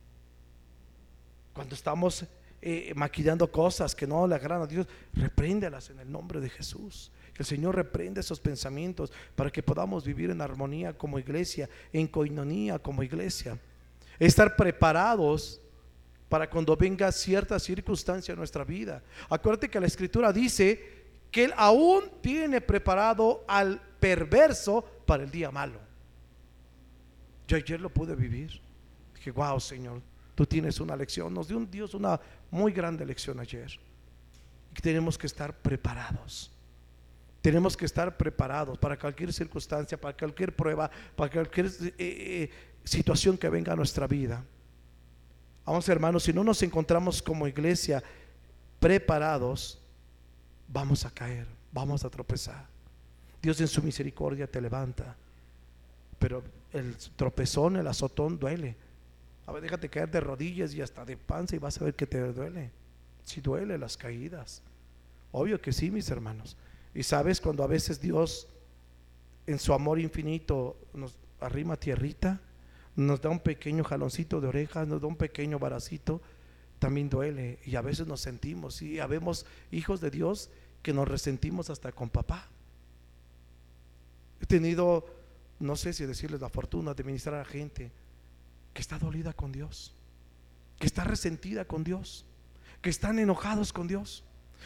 [1.54, 2.26] Cuando estamos
[2.62, 7.12] eh, maquinando cosas que no le agradan a Dios, repréndelas en el nombre de Jesús.
[7.40, 12.80] El Señor reprenda esos pensamientos para que podamos vivir en armonía como iglesia, en coinonía
[12.80, 13.58] como iglesia.
[14.20, 15.62] Estar preparados
[16.28, 19.02] para cuando venga cierta circunstancia en nuestra vida.
[19.30, 21.00] Acuérdate que la escritura dice
[21.32, 25.80] que Él aún tiene preparado al perverso para el día malo.
[27.48, 28.60] Yo ayer lo pude vivir.
[29.16, 30.02] Dije, wow, Señor,
[30.36, 31.34] tú tienes una lección.
[31.34, 32.20] Nos dio un Dios una
[32.52, 33.80] muy grande lección ayer.
[34.78, 36.52] Y tenemos que estar preparados.
[37.42, 42.50] Tenemos que estar preparados para cualquier circunstancia, para cualquier prueba, para cualquier eh, eh,
[42.84, 44.44] situación que venga a nuestra vida.
[45.66, 48.04] Vamos hermanos, si no nos encontramos como iglesia
[48.80, 49.80] preparados,
[50.68, 52.68] vamos a caer, vamos a tropezar.
[53.42, 55.16] Dios en su misericordia te levanta,
[56.18, 58.76] pero el tropezón, el azotón duele.
[59.46, 62.06] A ver, déjate caer de rodillas y hasta de panza y vas a ver que
[62.06, 62.72] te duele.
[63.24, 64.62] Si duele las caídas.
[65.32, 66.58] Obvio que sí, mis hermanos.
[66.94, 68.48] Y sabes cuando a veces Dios
[69.48, 72.42] en su amor infinito nos arrima tierrita,
[72.96, 76.22] nos da un pequeño jaloncito de orejas, nos da un pequeño baracito,
[76.80, 80.50] también duele y a veces nos sentimos y habemos hijos de Dios
[80.82, 82.48] que nos resentimos hasta con papá.
[84.42, 85.06] He tenido,
[85.60, 87.92] no sé si decirles la fortuna de ministrar a gente
[88.74, 89.94] que está dolida con Dios,
[90.80, 92.26] que está resentida con Dios,
[92.82, 94.24] que están enojados con Dios,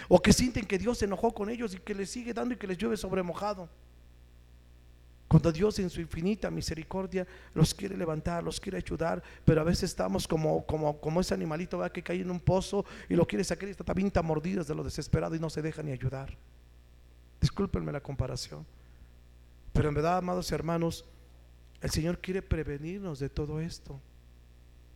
[0.07, 2.57] o que sienten que Dios se enojó con ellos y que les sigue dando y
[2.57, 3.69] que les llueve sobre mojado.
[5.27, 7.25] Cuando Dios en su infinita misericordia
[7.55, 11.79] los quiere levantar, los quiere ayudar, pero a veces estamos como, como, como ese animalito
[11.79, 11.91] ¿va?
[11.91, 14.83] que cae en un pozo y lo quiere sacar y está también mordidas de lo
[14.83, 16.37] desesperado y no se deja ni ayudar.
[17.41, 18.63] Discúlpenme la comparación.
[19.73, 21.03] Pero en verdad, amados hermanos,
[21.81, 23.99] el Señor quiere prevenirnos de todo esto.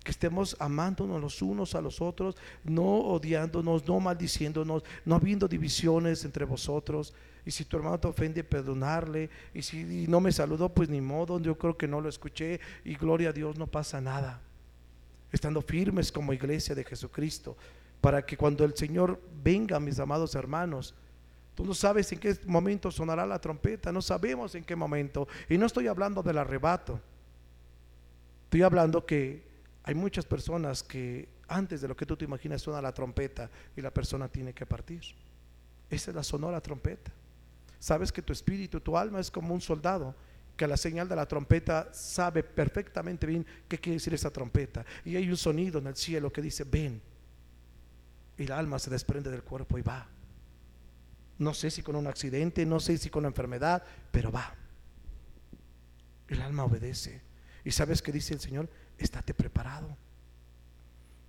[0.07, 6.23] Que estemos amándonos los unos a los otros, no odiándonos, no maldiciéndonos, no habiendo divisiones
[6.23, 7.13] entre vosotros
[7.45, 9.29] y si tu hermano te ofende, perdonarle.
[9.53, 12.95] Y si no me saludó, pues ni modo, yo creo que no lo escuché y
[12.95, 14.39] gloria a Dios, no pasa nada.
[15.29, 17.57] Estando firmes como iglesia de Jesucristo,
[17.99, 20.95] para que cuando el Señor venga, mis amados hermanos,
[21.53, 25.27] Tú no sabes en qué momento sonará la trompeta, no sabemos en qué momento.
[25.49, 27.01] Y no estoy hablando del arrebato.
[28.45, 29.46] Estoy hablando que
[29.87, 33.79] hay muchas personas que antes de lo que tú te imaginas suena la trompeta y
[33.79, 35.01] la persona tiene que partir.
[35.89, 37.13] Esa es la sonora trompeta.
[37.79, 40.13] Sabes que tu espíritu, tu alma es como un soldado
[40.57, 44.85] que a la señal de la trompeta sabe perfectamente bien qué quiere decir esa trompeta.
[45.05, 47.01] Y hay un sonido en el cielo que dice, ven.
[48.37, 50.05] Y el alma se desprende del cuerpo y va.
[51.37, 54.53] No sé si con un accidente, no sé si con una enfermedad, pero va.
[56.27, 57.21] El alma obedece.
[57.63, 59.95] Y sabes que dice el Señor, estate preparado.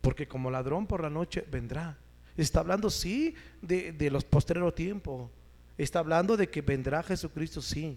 [0.01, 1.99] Porque como ladrón por la noche vendrá.
[2.37, 5.31] Está hablando, sí, de, de los postreros tiempos
[5.79, 7.97] Está hablando de que vendrá Jesucristo, sí,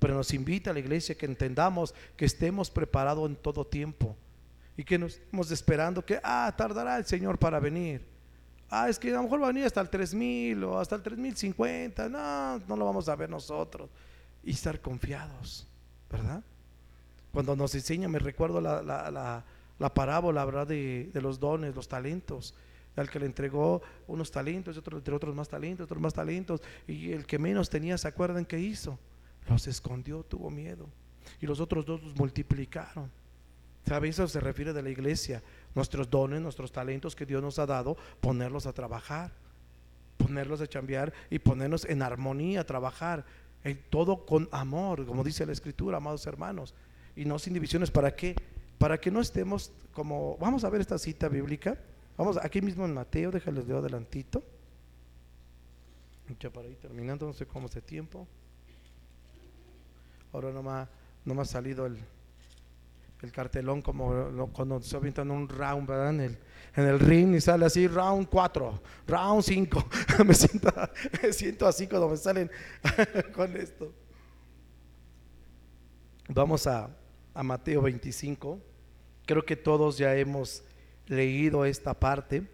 [0.00, 4.16] pero nos invita a la iglesia que entendamos que estemos preparados en todo tiempo
[4.76, 8.04] y que nos estemos esperando que, ah, tardará el Señor para venir.
[8.68, 11.02] Ah, es que a lo mejor va a venir hasta el 3000 o hasta el
[11.02, 12.08] 3050.
[12.08, 13.88] No, no lo vamos a ver nosotros.
[14.42, 15.68] Y estar confiados,
[16.10, 16.42] ¿verdad?
[17.32, 19.44] Cuando nos enseña, me recuerdo la, la,
[19.78, 20.66] la, parábola, ¿verdad?
[20.66, 22.54] De, de los dones, los talentos
[22.96, 27.12] al que le entregó unos talentos, otro, entre otros más talentos, otros más talentos, y
[27.12, 28.98] el que menos tenía, ¿se acuerdan qué hizo?
[29.48, 30.88] Los escondió, tuvo miedo,
[31.40, 33.10] y los otros dos los multiplicaron.
[33.86, 34.08] ¿Sabe?
[34.08, 35.42] Eso se refiere de la iglesia,
[35.74, 39.32] nuestros dones, nuestros talentos que Dios nos ha dado, ponerlos a trabajar,
[40.16, 43.24] ponerlos a chambear y ponernos en armonía a trabajar,
[43.90, 46.74] todo con amor, como dice la escritura, amados hermanos,
[47.16, 48.34] y no sin divisiones, ¿para qué?
[48.78, 51.78] Para que no estemos como, vamos a ver esta cita bíblica,
[52.16, 54.42] Vamos aquí mismo en Mateo, déjales de adelantito.
[56.38, 58.26] Ya para ir terminando, no sé cómo es el tiempo.
[60.32, 60.86] Ahora no me,
[61.24, 61.98] no me ha salido el,
[63.22, 66.10] el cartelón como cuando se avientan un round, ¿verdad?
[66.10, 66.38] En el,
[66.76, 69.88] en el ring y sale así, round 4, round 5.
[70.24, 70.72] me, siento,
[71.22, 72.50] me siento así cuando me salen
[73.34, 73.92] con esto.
[76.28, 76.88] Vamos a,
[77.34, 78.60] a Mateo 25.
[79.26, 80.64] Creo que todos ya hemos
[81.06, 82.48] leído esta parte,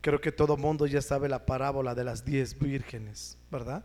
[0.00, 3.84] creo que todo mundo ya sabe la parábola de las diez vírgenes, ¿verdad?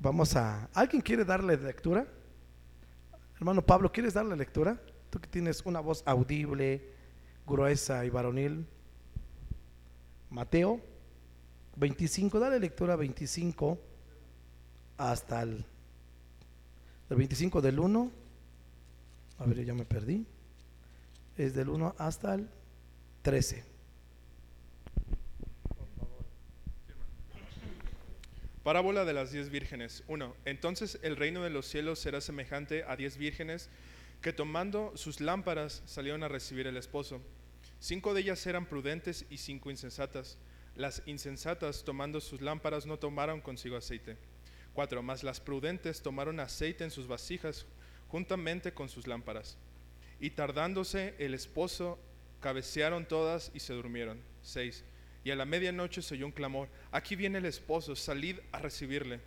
[0.00, 0.68] Vamos a...
[0.74, 2.06] ¿Alguien quiere darle lectura?
[3.36, 4.80] Hermano Pablo, ¿quieres darle lectura?
[5.10, 6.94] Tú que tienes una voz audible,
[7.46, 8.66] gruesa y varonil.
[10.30, 10.80] Mateo
[11.76, 13.78] 25, dale lectura 25
[14.98, 15.64] hasta el,
[17.08, 18.19] el 25 del 1.
[19.40, 20.26] A ver, ya me perdí
[21.36, 22.48] es del 1 hasta el
[23.22, 23.64] 13.
[28.62, 30.04] Parábola de las diez vírgenes.
[30.08, 30.36] 1.
[30.44, 33.70] Entonces el reino de los cielos será semejante a diez vírgenes
[34.20, 37.22] que tomando sus lámparas salieron a recibir el esposo.
[37.78, 40.36] Cinco de ellas eran prudentes y cinco insensatas.
[40.76, 44.18] Las insensatas tomando sus lámparas no tomaron consigo aceite.
[44.74, 45.02] 4.
[45.02, 47.66] Mas las prudentes tomaron aceite en sus vasijas
[48.10, 49.56] juntamente con sus lámparas.
[50.20, 51.98] Y tardándose el esposo,
[52.40, 54.20] cabecearon todas y se durmieron.
[54.42, 54.84] 6.
[55.24, 59.20] Y a la medianoche se oyó un clamor, aquí viene el esposo, salid a recibirle.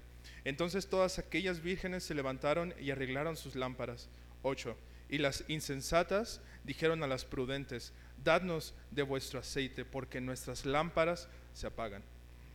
[0.44, 4.10] Entonces todas aquellas vírgenes se levantaron y arreglaron sus lámparas.
[4.42, 4.76] 8.
[5.10, 11.68] Y las insensatas dijeron a las prudentes, dadnos de vuestro aceite, porque nuestras lámparas se
[11.68, 12.04] apagan.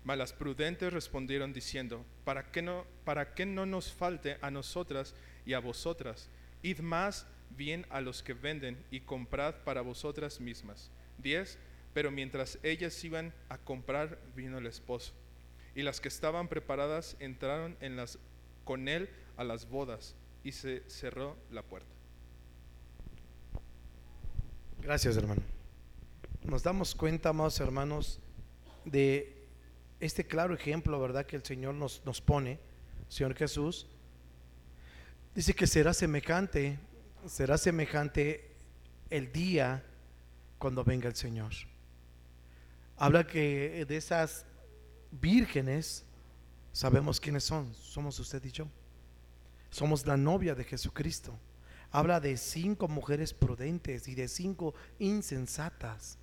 [0.04, 5.14] Mas las prudentes respondieron diciendo, para que no, para que no nos falte a nosotras
[5.48, 6.28] y a vosotras,
[6.60, 7.26] id más
[7.56, 10.90] bien a los que venden y comprad para vosotras mismas.
[11.22, 11.58] 10.
[11.94, 15.14] Pero mientras ellas iban a comprar, vino el esposo.
[15.74, 17.78] Y las que estaban preparadas entraron
[18.64, 21.88] con él a las bodas y se cerró la puerta.
[24.82, 25.40] Gracias, hermano.
[26.44, 28.20] nos damos cuenta, amados hermanos,
[28.84, 29.46] de
[29.98, 31.24] este claro ejemplo, ¿verdad?
[31.24, 32.60] Que el Señor nos, nos pone,
[33.08, 33.86] Señor Jesús.
[35.38, 36.80] Dice que será semejante,
[37.28, 38.56] será semejante
[39.08, 39.84] el día
[40.58, 41.52] cuando venga el Señor.
[42.96, 44.44] Habla que de esas
[45.12, 46.04] vírgenes,
[46.72, 48.66] sabemos quiénes son, somos usted y yo.
[49.70, 51.38] Somos la novia de Jesucristo.
[51.92, 56.18] Habla de cinco mujeres prudentes y de cinco insensatas.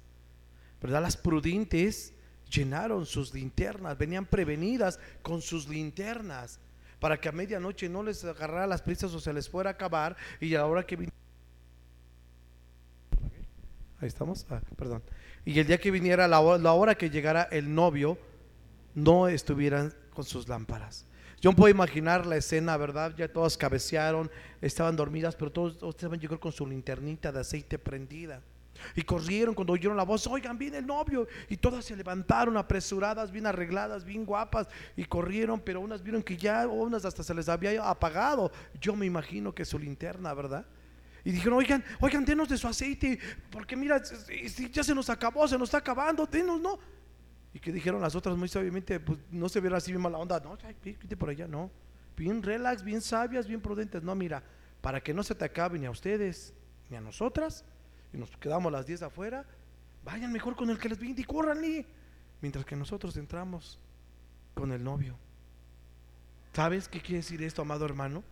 [0.82, 1.02] ¿Verdad?
[1.02, 2.14] Las prudentes
[2.50, 6.60] llenaron sus linternas, venían prevenidas con sus linternas
[7.00, 10.16] para que a medianoche no les agarrara las prisas o se les fuera a acabar
[10.40, 11.10] y a la hora que
[14.02, 15.02] Ahí estamos, ah, perdón.
[15.46, 18.18] Y el día que viniera la hora, la hora que llegara el novio,
[18.94, 21.06] no estuvieran con sus lámparas.
[21.42, 23.14] Yo puedo imaginar la escena, ¿verdad?
[23.16, 24.32] Ya todas cabecearon,
[24.62, 28.42] estaban dormidas, pero todos, todos estaban llegando con su linternita de aceite prendida.
[28.96, 31.28] Y corrieron cuando oyeron la voz, oigan, viene el novio.
[31.50, 34.68] Y todas se levantaron apresuradas, bien arregladas, bien guapas.
[34.96, 38.52] Y corrieron, pero unas vieron que ya, unas hasta se les había apagado.
[38.80, 40.66] Yo me imagino que su linterna, ¿verdad?
[41.26, 43.20] Y dijeron, oigan, oigan, denos de su aceite,
[43.50, 44.02] porque mira,
[44.72, 46.78] ya se nos acabó, se nos está acabando, denos, ¿no?
[47.52, 50.40] Y que dijeron las otras muy sabiamente, pues no se viera así bien mala onda,
[50.40, 51.72] no, píquete por allá, no.
[52.16, 54.44] Bien relax, bien sabias, bien prudentes, no, mira,
[54.82, 56.54] para que no se te acabe ni a ustedes,
[56.92, 57.66] ni a nosotras,
[58.16, 59.46] y nos quedamos las 10 afuera,
[60.04, 61.86] vayan mejor con el que les vinde y córranle,
[62.42, 63.80] mientras que nosotros entramos
[64.54, 65.18] con el novio.
[66.54, 68.24] ¿Sabes qué quiere decir esto, amado hermano?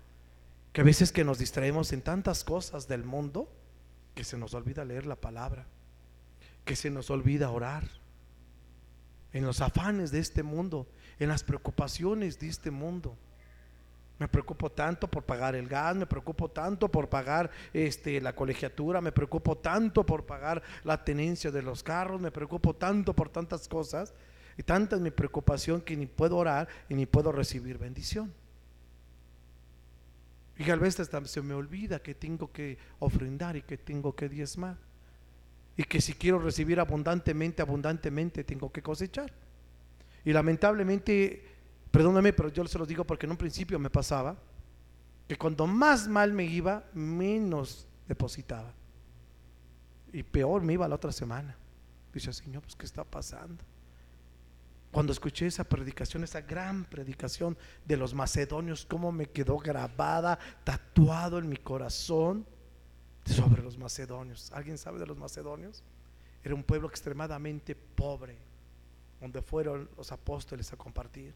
[0.72, 3.52] Que a veces que nos distraemos en tantas cosas del mundo
[4.16, 5.66] que se nos olvida leer la palabra,
[6.64, 7.84] que se nos olvida orar,
[9.34, 10.88] en los afanes de este mundo,
[11.20, 13.18] en las preocupaciones de este mundo.
[14.20, 19.02] Me preocupo tanto por pagar el gas, me preocupo tanto por pagar este, la colegiatura,
[19.02, 23.68] me preocupo tanto por pagar la tenencia de los carros, me preocupo tanto por tantas
[23.68, 24.14] cosas
[24.58, 28.32] y tanta es mi preocupación que ni puedo orar y ni puedo recibir bendición.
[30.58, 34.78] Y a veces se me olvida que tengo que ofrendar y que tengo que diezmar.
[35.76, 39.34] Y que si quiero recibir abundantemente, abundantemente tengo que cosechar.
[40.24, 41.53] Y lamentablemente
[41.94, 44.36] Perdóname, pero yo se los digo porque en un principio me pasaba
[45.28, 48.74] que cuando más mal me iba, menos depositaba.
[50.12, 51.56] Y peor me iba la otra semana.
[52.12, 53.64] Dice, Señor, pues ¿qué está pasando?
[54.92, 61.38] Cuando escuché esa predicación, esa gran predicación de los macedonios, cómo me quedó grabada, tatuado
[61.38, 62.44] en mi corazón
[63.24, 64.52] sobre los macedonios.
[64.52, 65.84] ¿Alguien sabe de los macedonios?
[66.44, 68.40] Era un pueblo extremadamente pobre,
[69.22, 71.36] donde fueron los apóstoles a compartir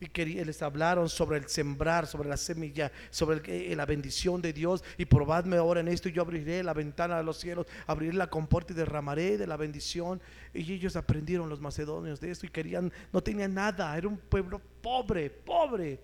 [0.00, 4.84] y les hablaron sobre el sembrar, sobre la semilla, sobre eh, la bendición de Dios.
[4.96, 8.28] Y probadme ahora en esto y yo abriré la ventana de los cielos, abriré la
[8.28, 10.20] compuerta y derramaré de la bendición.
[10.54, 14.60] Y ellos aprendieron los macedonios de esto y querían, no tenían nada, era un pueblo
[14.80, 16.00] pobre, pobre.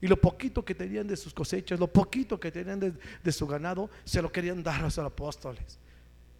[0.00, 2.92] Y lo poquito que tenían de sus cosechas, lo poquito que tenían de,
[3.22, 5.78] de su ganado, se lo querían dar a los apóstoles.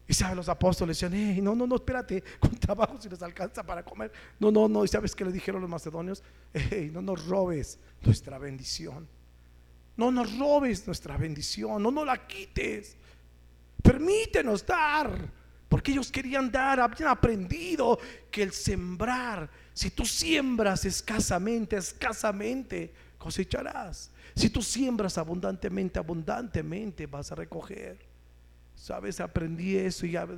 [0.08, 3.84] Y saben los apóstoles decían, no, no, no, espérate, con trabajo si les alcanza para
[3.84, 4.12] comer.
[4.38, 4.84] No, no, no.
[4.84, 6.22] ¿Y sabes qué le dijeron los macedonios?
[6.92, 9.08] no nos robes nuestra bendición.
[9.96, 12.96] No nos robes nuestra bendición, no nos la quites.
[13.82, 15.10] Permítenos dar.
[15.68, 17.98] Porque ellos querían dar, habían aprendido
[18.30, 24.12] que el sembrar, si tú siembras escasamente, escasamente, cosecharás.
[24.36, 27.98] Si tú siembras abundantemente, abundantemente vas a recoger.
[28.76, 30.28] Sabes, aprendí eso y ya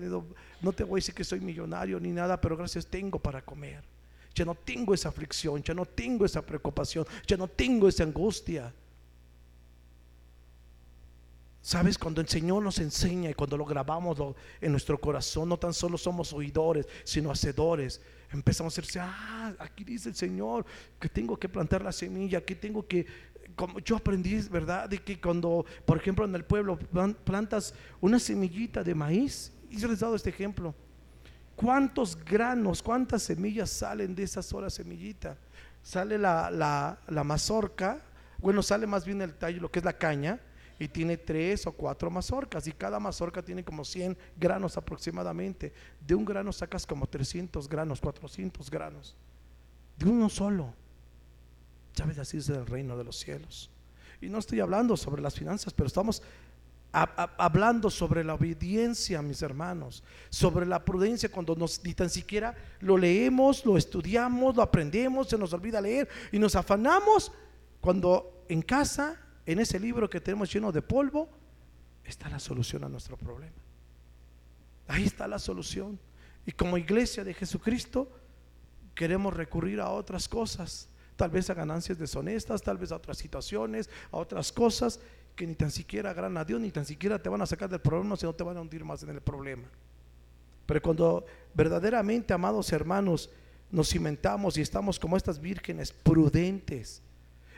[0.62, 3.82] no te voy a decir que soy millonario ni nada, pero gracias tengo para comer.
[4.34, 8.72] Ya no tengo esa aflicción, ya no tengo esa preocupación, ya no tengo esa angustia.
[11.60, 14.16] Sabes, cuando el Señor nos enseña y cuando lo grabamos
[14.60, 18.00] en nuestro corazón, no tan solo somos oidores, sino hacedores.
[18.32, 20.64] Empezamos a decirse, ah, aquí dice el Señor
[21.00, 23.04] que tengo que plantar la semilla, que tengo que
[23.58, 24.88] como yo aprendí, ¿verdad?
[24.88, 29.88] De que cuando, por ejemplo, en el pueblo plantas una semillita de maíz, y yo
[29.88, 30.72] les he dado este ejemplo,
[31.56, 35.36] ¿cuántos granos, cuántas semillas salen de esa sola semillita?
[35.82, 38.00] Sale la, la, la mazorca,
[38.38, 40.40] bueno, sale más bien el tallo, lo que es la caña,
[40.78, 45.72] y tiene tres o cuatro mazorcas y cada mazorca tiene como 100 granos aproximadamente.
[45.98, 49.16] De un grano sacas como 300 granos, 400 granos.
[49.96, 50.72] De uno solo.
[51.98, 52.16] ¿Sabes?
[52.20, 53.70] Así es el reino de los cielos.
[54.20, 56.22] Y no estoy hablando sobre las finanzas, pero estamos
[56.92, 62.96] hablando sobre la obediencia, mis hermanos, sobre la prudencia cuando nos, ni tan siquiera lo
[62.96, 67.32] leemos, lo estudiamos, lo aprendemos, se nos olvida leer y nos afanamos
[67.80, 71.28] cuando en casa, en ese libro que tenemos lleno de polvo,
[72.04, 73.56] está la solución a nuestro problema.
[74.86, 75.98] Ahí está la solución.
[76.46, 78.08] Y como iglesia de Jesucristo,
[78.94, 80.88] queremos recurrir a otras cosas,
[81.18, 85.00] tal vez a ganancias deshonestas, tal vez a otras situaciones, a otras cosas
[85.34, 87.80] que ni tan siquiera agradan a Dios, ni tan siquiera te van a sacar del
[87.80, 89.68] problema, sino te van a hundir más en el problema.
[90.64, 93.30] Pero cuando verdaderamente, amados hermanos,
[93.68, 97.02] nos cimentamos y estamos como estas vírgenes prudentes,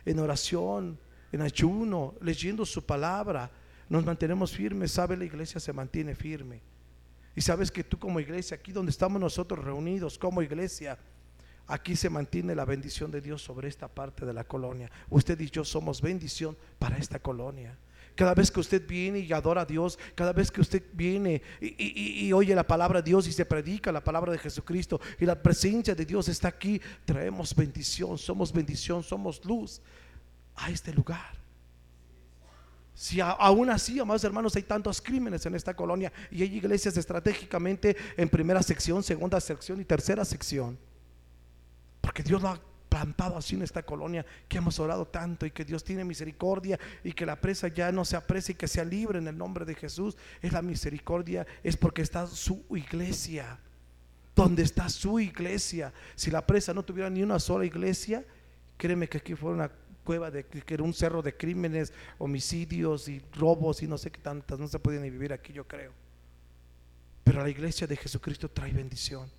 [0.07, 0.99] en oración,
[1.31, 3.51] en ayuno, leyendo su palabra,
[3.91, 6.63] nos mantenemos firmes, sabe la iglesia se mantiene firme.
[7.37, 10.99] Y sabes que tú como iglesia, aquí donde estamos nosotros reunidos como iglesia,
[11.71, 14.91] aquí se mantiene la bendición de Dios sobre esta parte de la colonia.
[15.09, 17.79] Usted y yo somos bendición para esta colonia.
[18.17, 22.33] Cada vez que usted viene y adora a Dios, cada vez que usted viene y,
[22.33, 25.95] oye la palabra de Dios y se predica la palabra de Jesucristo y la presencia
[25.95, 29.81] de Dios está aquí, traemos bendición, somos bendición, somos luz
[30.57, 31.39] a este lugar.
[32.95, 37.97] Si aún así, amados hermanos, hay tantos crímenes en esta colonia y hay iglesias estratégicamente
[38.17, 40.77] en primera sección, segunda sección y tercera sección.
[42.01, 45.65] Porque Dios lo ha plantado así en esta colonia, que hemos orado tanto y que
[45.65, 49.19] Dios tiene misericordia y que la presa ya no se aprecie y que sea libre
[49.19, 50.17] en el nombre de Jesús.
[50.43, 53.59] Es la misericordia, es porque está su iglesia.
[54.35, 55.93] Donde está su iglesia.
[56.15, 58.25] Si la presa no tuviera ni una sola iglesia,
[58.77, 59.73] créeme que aquí fuera una
[60.03, 64.21] cueva de que era un cerro de crímenes, homicidios y robos y no sé qué
[64.21, 65.93] tantas, no se podían ni vivir aquí, yo creo.
[67.23, 69.31] Pero la iglesia de Jesucristo trae bendición.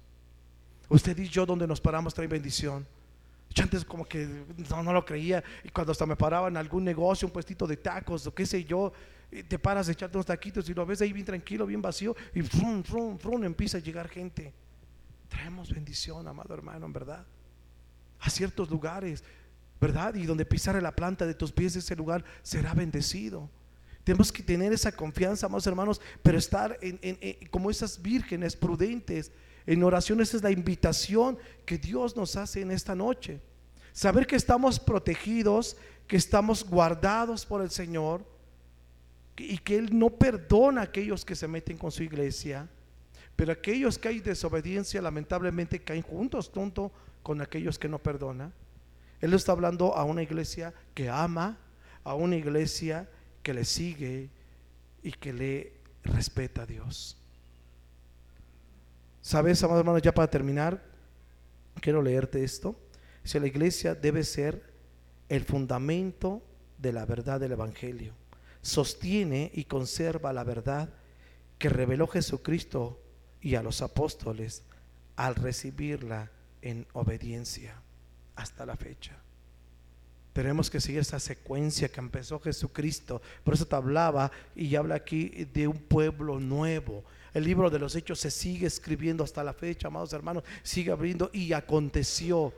[0.92, 2.86] Usted y yo donde nos paramos trae bendición.
[3.54, 4.28] Yo antes como que
[4.70, 7.78] no, no lo creía y cuando hasta me paraba en algún negocio, un puestito de
[7.78, 8.94] tacos o qué sé yo,
[9.48, 12.42] te paras a echarte unos taquitos y lo ves ahí bien tranquilo, bien vacío y
[12.42, 14.54] frum, frum, frum, empieza a llegar gente.
[15.28, 17.26] Traemos bendición, amado hermano, en verdad.
[18.20, 19.24] A ciertos lugares
[19.82, 20.14] ¿verdad?
[20.14, 23.50] Y donde pisare la planta de tus pies, ese lugar será bendecido.
[24.04, 29.32] Tenemos que tener esa confianza, amados hermanos, pero estar en, como esas vírgenes prudentes.
[29.66, 33.42] En oración, esa es la invitación que Dios nos hace en esta noche.
[33.94, 38.26] Saber que estamos protegidos, que estamos guardados por el Señor
[39.38, 42.70] y que Él no perdona a aquellos que se meten con su iglesia.
[43.36, 46.92] Pero aquellos que hay desobediencia, lamentablemente caen juntos, junto
[47.24, 48.54] con aquellos que no perdonan.
[49.20, 51.58] Él está hablando a una iglesia que ama,
[52.04, 53.10] a una iglesia
[53.44, 54.30] que le sigue
[55.04, 57.21] y que le respeta a Dios.
[59.22, 60.84] ¿Sabes, amados hermanos, ya para terminar,
[61.80, 62.76] quiero leerte esto?
[63.24, 64.72] Si la iglesia debe ser
[65.30, 66.42] el fundamento
[66.78, 68.14] de la verdad del Evangelio.
[68.62, 70.90] Sostiene y conserva la verdad
[71.58, 73.00] que reveló Jesucristo
[73.40, 74.64] y a los apóstoles
[75.16, 77.82] al recibirla en obediencia
[78.36, 79.18] hasta la fecha.
[80.34, 83.22] Tenemos que seguir esa secuencia que empezó Jesucristo.
[83.44, 87.04] Por eso te hablaba y habla aquí de un pueblo nuevo.
[87.34, 90.44] El libro de los hechos se sigue escribiendo hasta la fecha, amados hermanos.
[90.64, 92.54] Sigue abriendo y aconteció.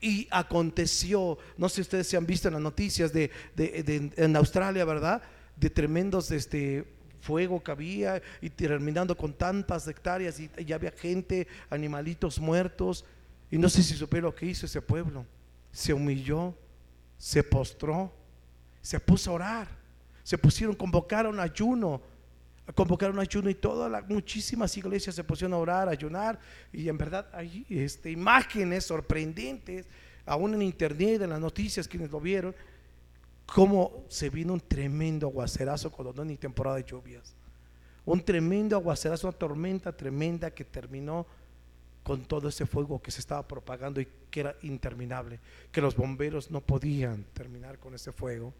[0.00, 1.38] Y aconteció.
[1.56, 5.22] No sé si ustedes se han visto en las noticias de, en Australia, ¿verdad?
[5.56, 6.86] De tremendos este,
[7.26, 13.04] fuego que había y terminando con tantas hectáreas y ya había gente, animalitos muertos.
[13.50, 15.26] Y no sé si supe lo que hizo ese pueblo.
[15.72, 16.54] Se humilló,
[17.18, 18.12] se postró,
[18.80, 19.68] se puso a orar.
[20.22, 22.00] Se pusieron, convocaron ayuno,
[22.74, 26.38] convocaron ayuno y todas las muchísimas iglesias se pusieron a orar, a ayunar.
[26.72, 29.86] Y en verdad hay este, imágenes sorprendentes,
[30.24, 32.54] aún en internet, en las noticias, quienes lo vieron,
[33.46, 37.34] cómo se vino un tremendo aguacerazo cuando no ni temporada de lluvias.
[38.04, 41.26] Un tremendo aguacerazo, una tormenta tremenda que terminó
[42.02, 45.40] con todo ese fuego que se estaba propagando y que era interminable,
[45.72, 48.52] que los bomberos no podían terminar con ese fuego.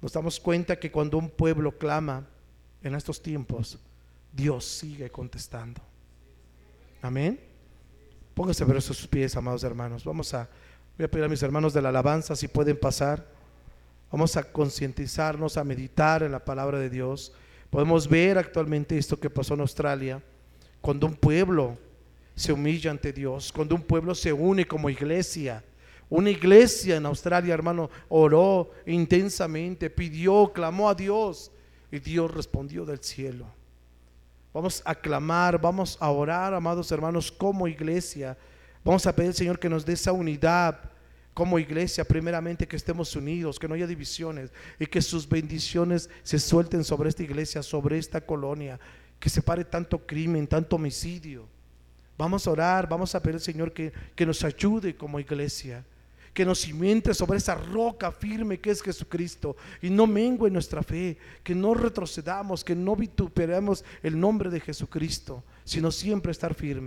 [0.00, 2.26] Nos damos cuenta que cuando un pueblo clama
[2.82, 3.78] en estos tiempos,
[4.32, 5.80] Dios sigue contestando.
[7.02, 7.40] Amén.
[8.34, 10.04] Pónganse ver sus pies, amados hermanos.
[10.04, 10.48] Vamos a,
[10.96, 13.26] voy a pedir a mis hermanos de la alabanza si pueden pasar.
[14.10, 17.32] Vamos a concientizarnos, a meditar en la palabra de Dios.
[17.70, 20.22] Podemos ver actualmente esto que pasó en Australia,
[20.80, 21.78] cuando un pueblo
[22.34, 25.62] se humilla ante Dios, cuando un pueblo se une como iglesia.
[26.08, 31.52] Una iglesia en Australia, hermano, oró intensamente, pidió, clamó a Dios
[31.90, 33.46] y Dios respondió del cielo.
[34.52, 38.36] Vamos a clamar, vamos a orar, amados hermanos, como iglesia.
[38.84, 40.80] Vamos a pedir al Señor que nos dé esa unidad
[41.34, 46.38] como iglesia, primeramente que estemos unidos, que no haya divisiones y que sus bendiciones se
[46.38, 48.80] suelten sobre esta iglesia, sobre esta colonia,
[49.20, 51.46] que se pare tanto crimen, tanto homicidio.
[52.18, 55.84] Vamos a orar, vamos a pedir al Señor que, que nos ayude como iglesia
[56.32, 61.18] que nos cimente sobre esa roca firme que es Jesucristo y no mengue nuestra fe,
[61.42, 66.80] que no retrocedamos, que no vituperemos el nombre de Jesucristo, sino siempre estar firme.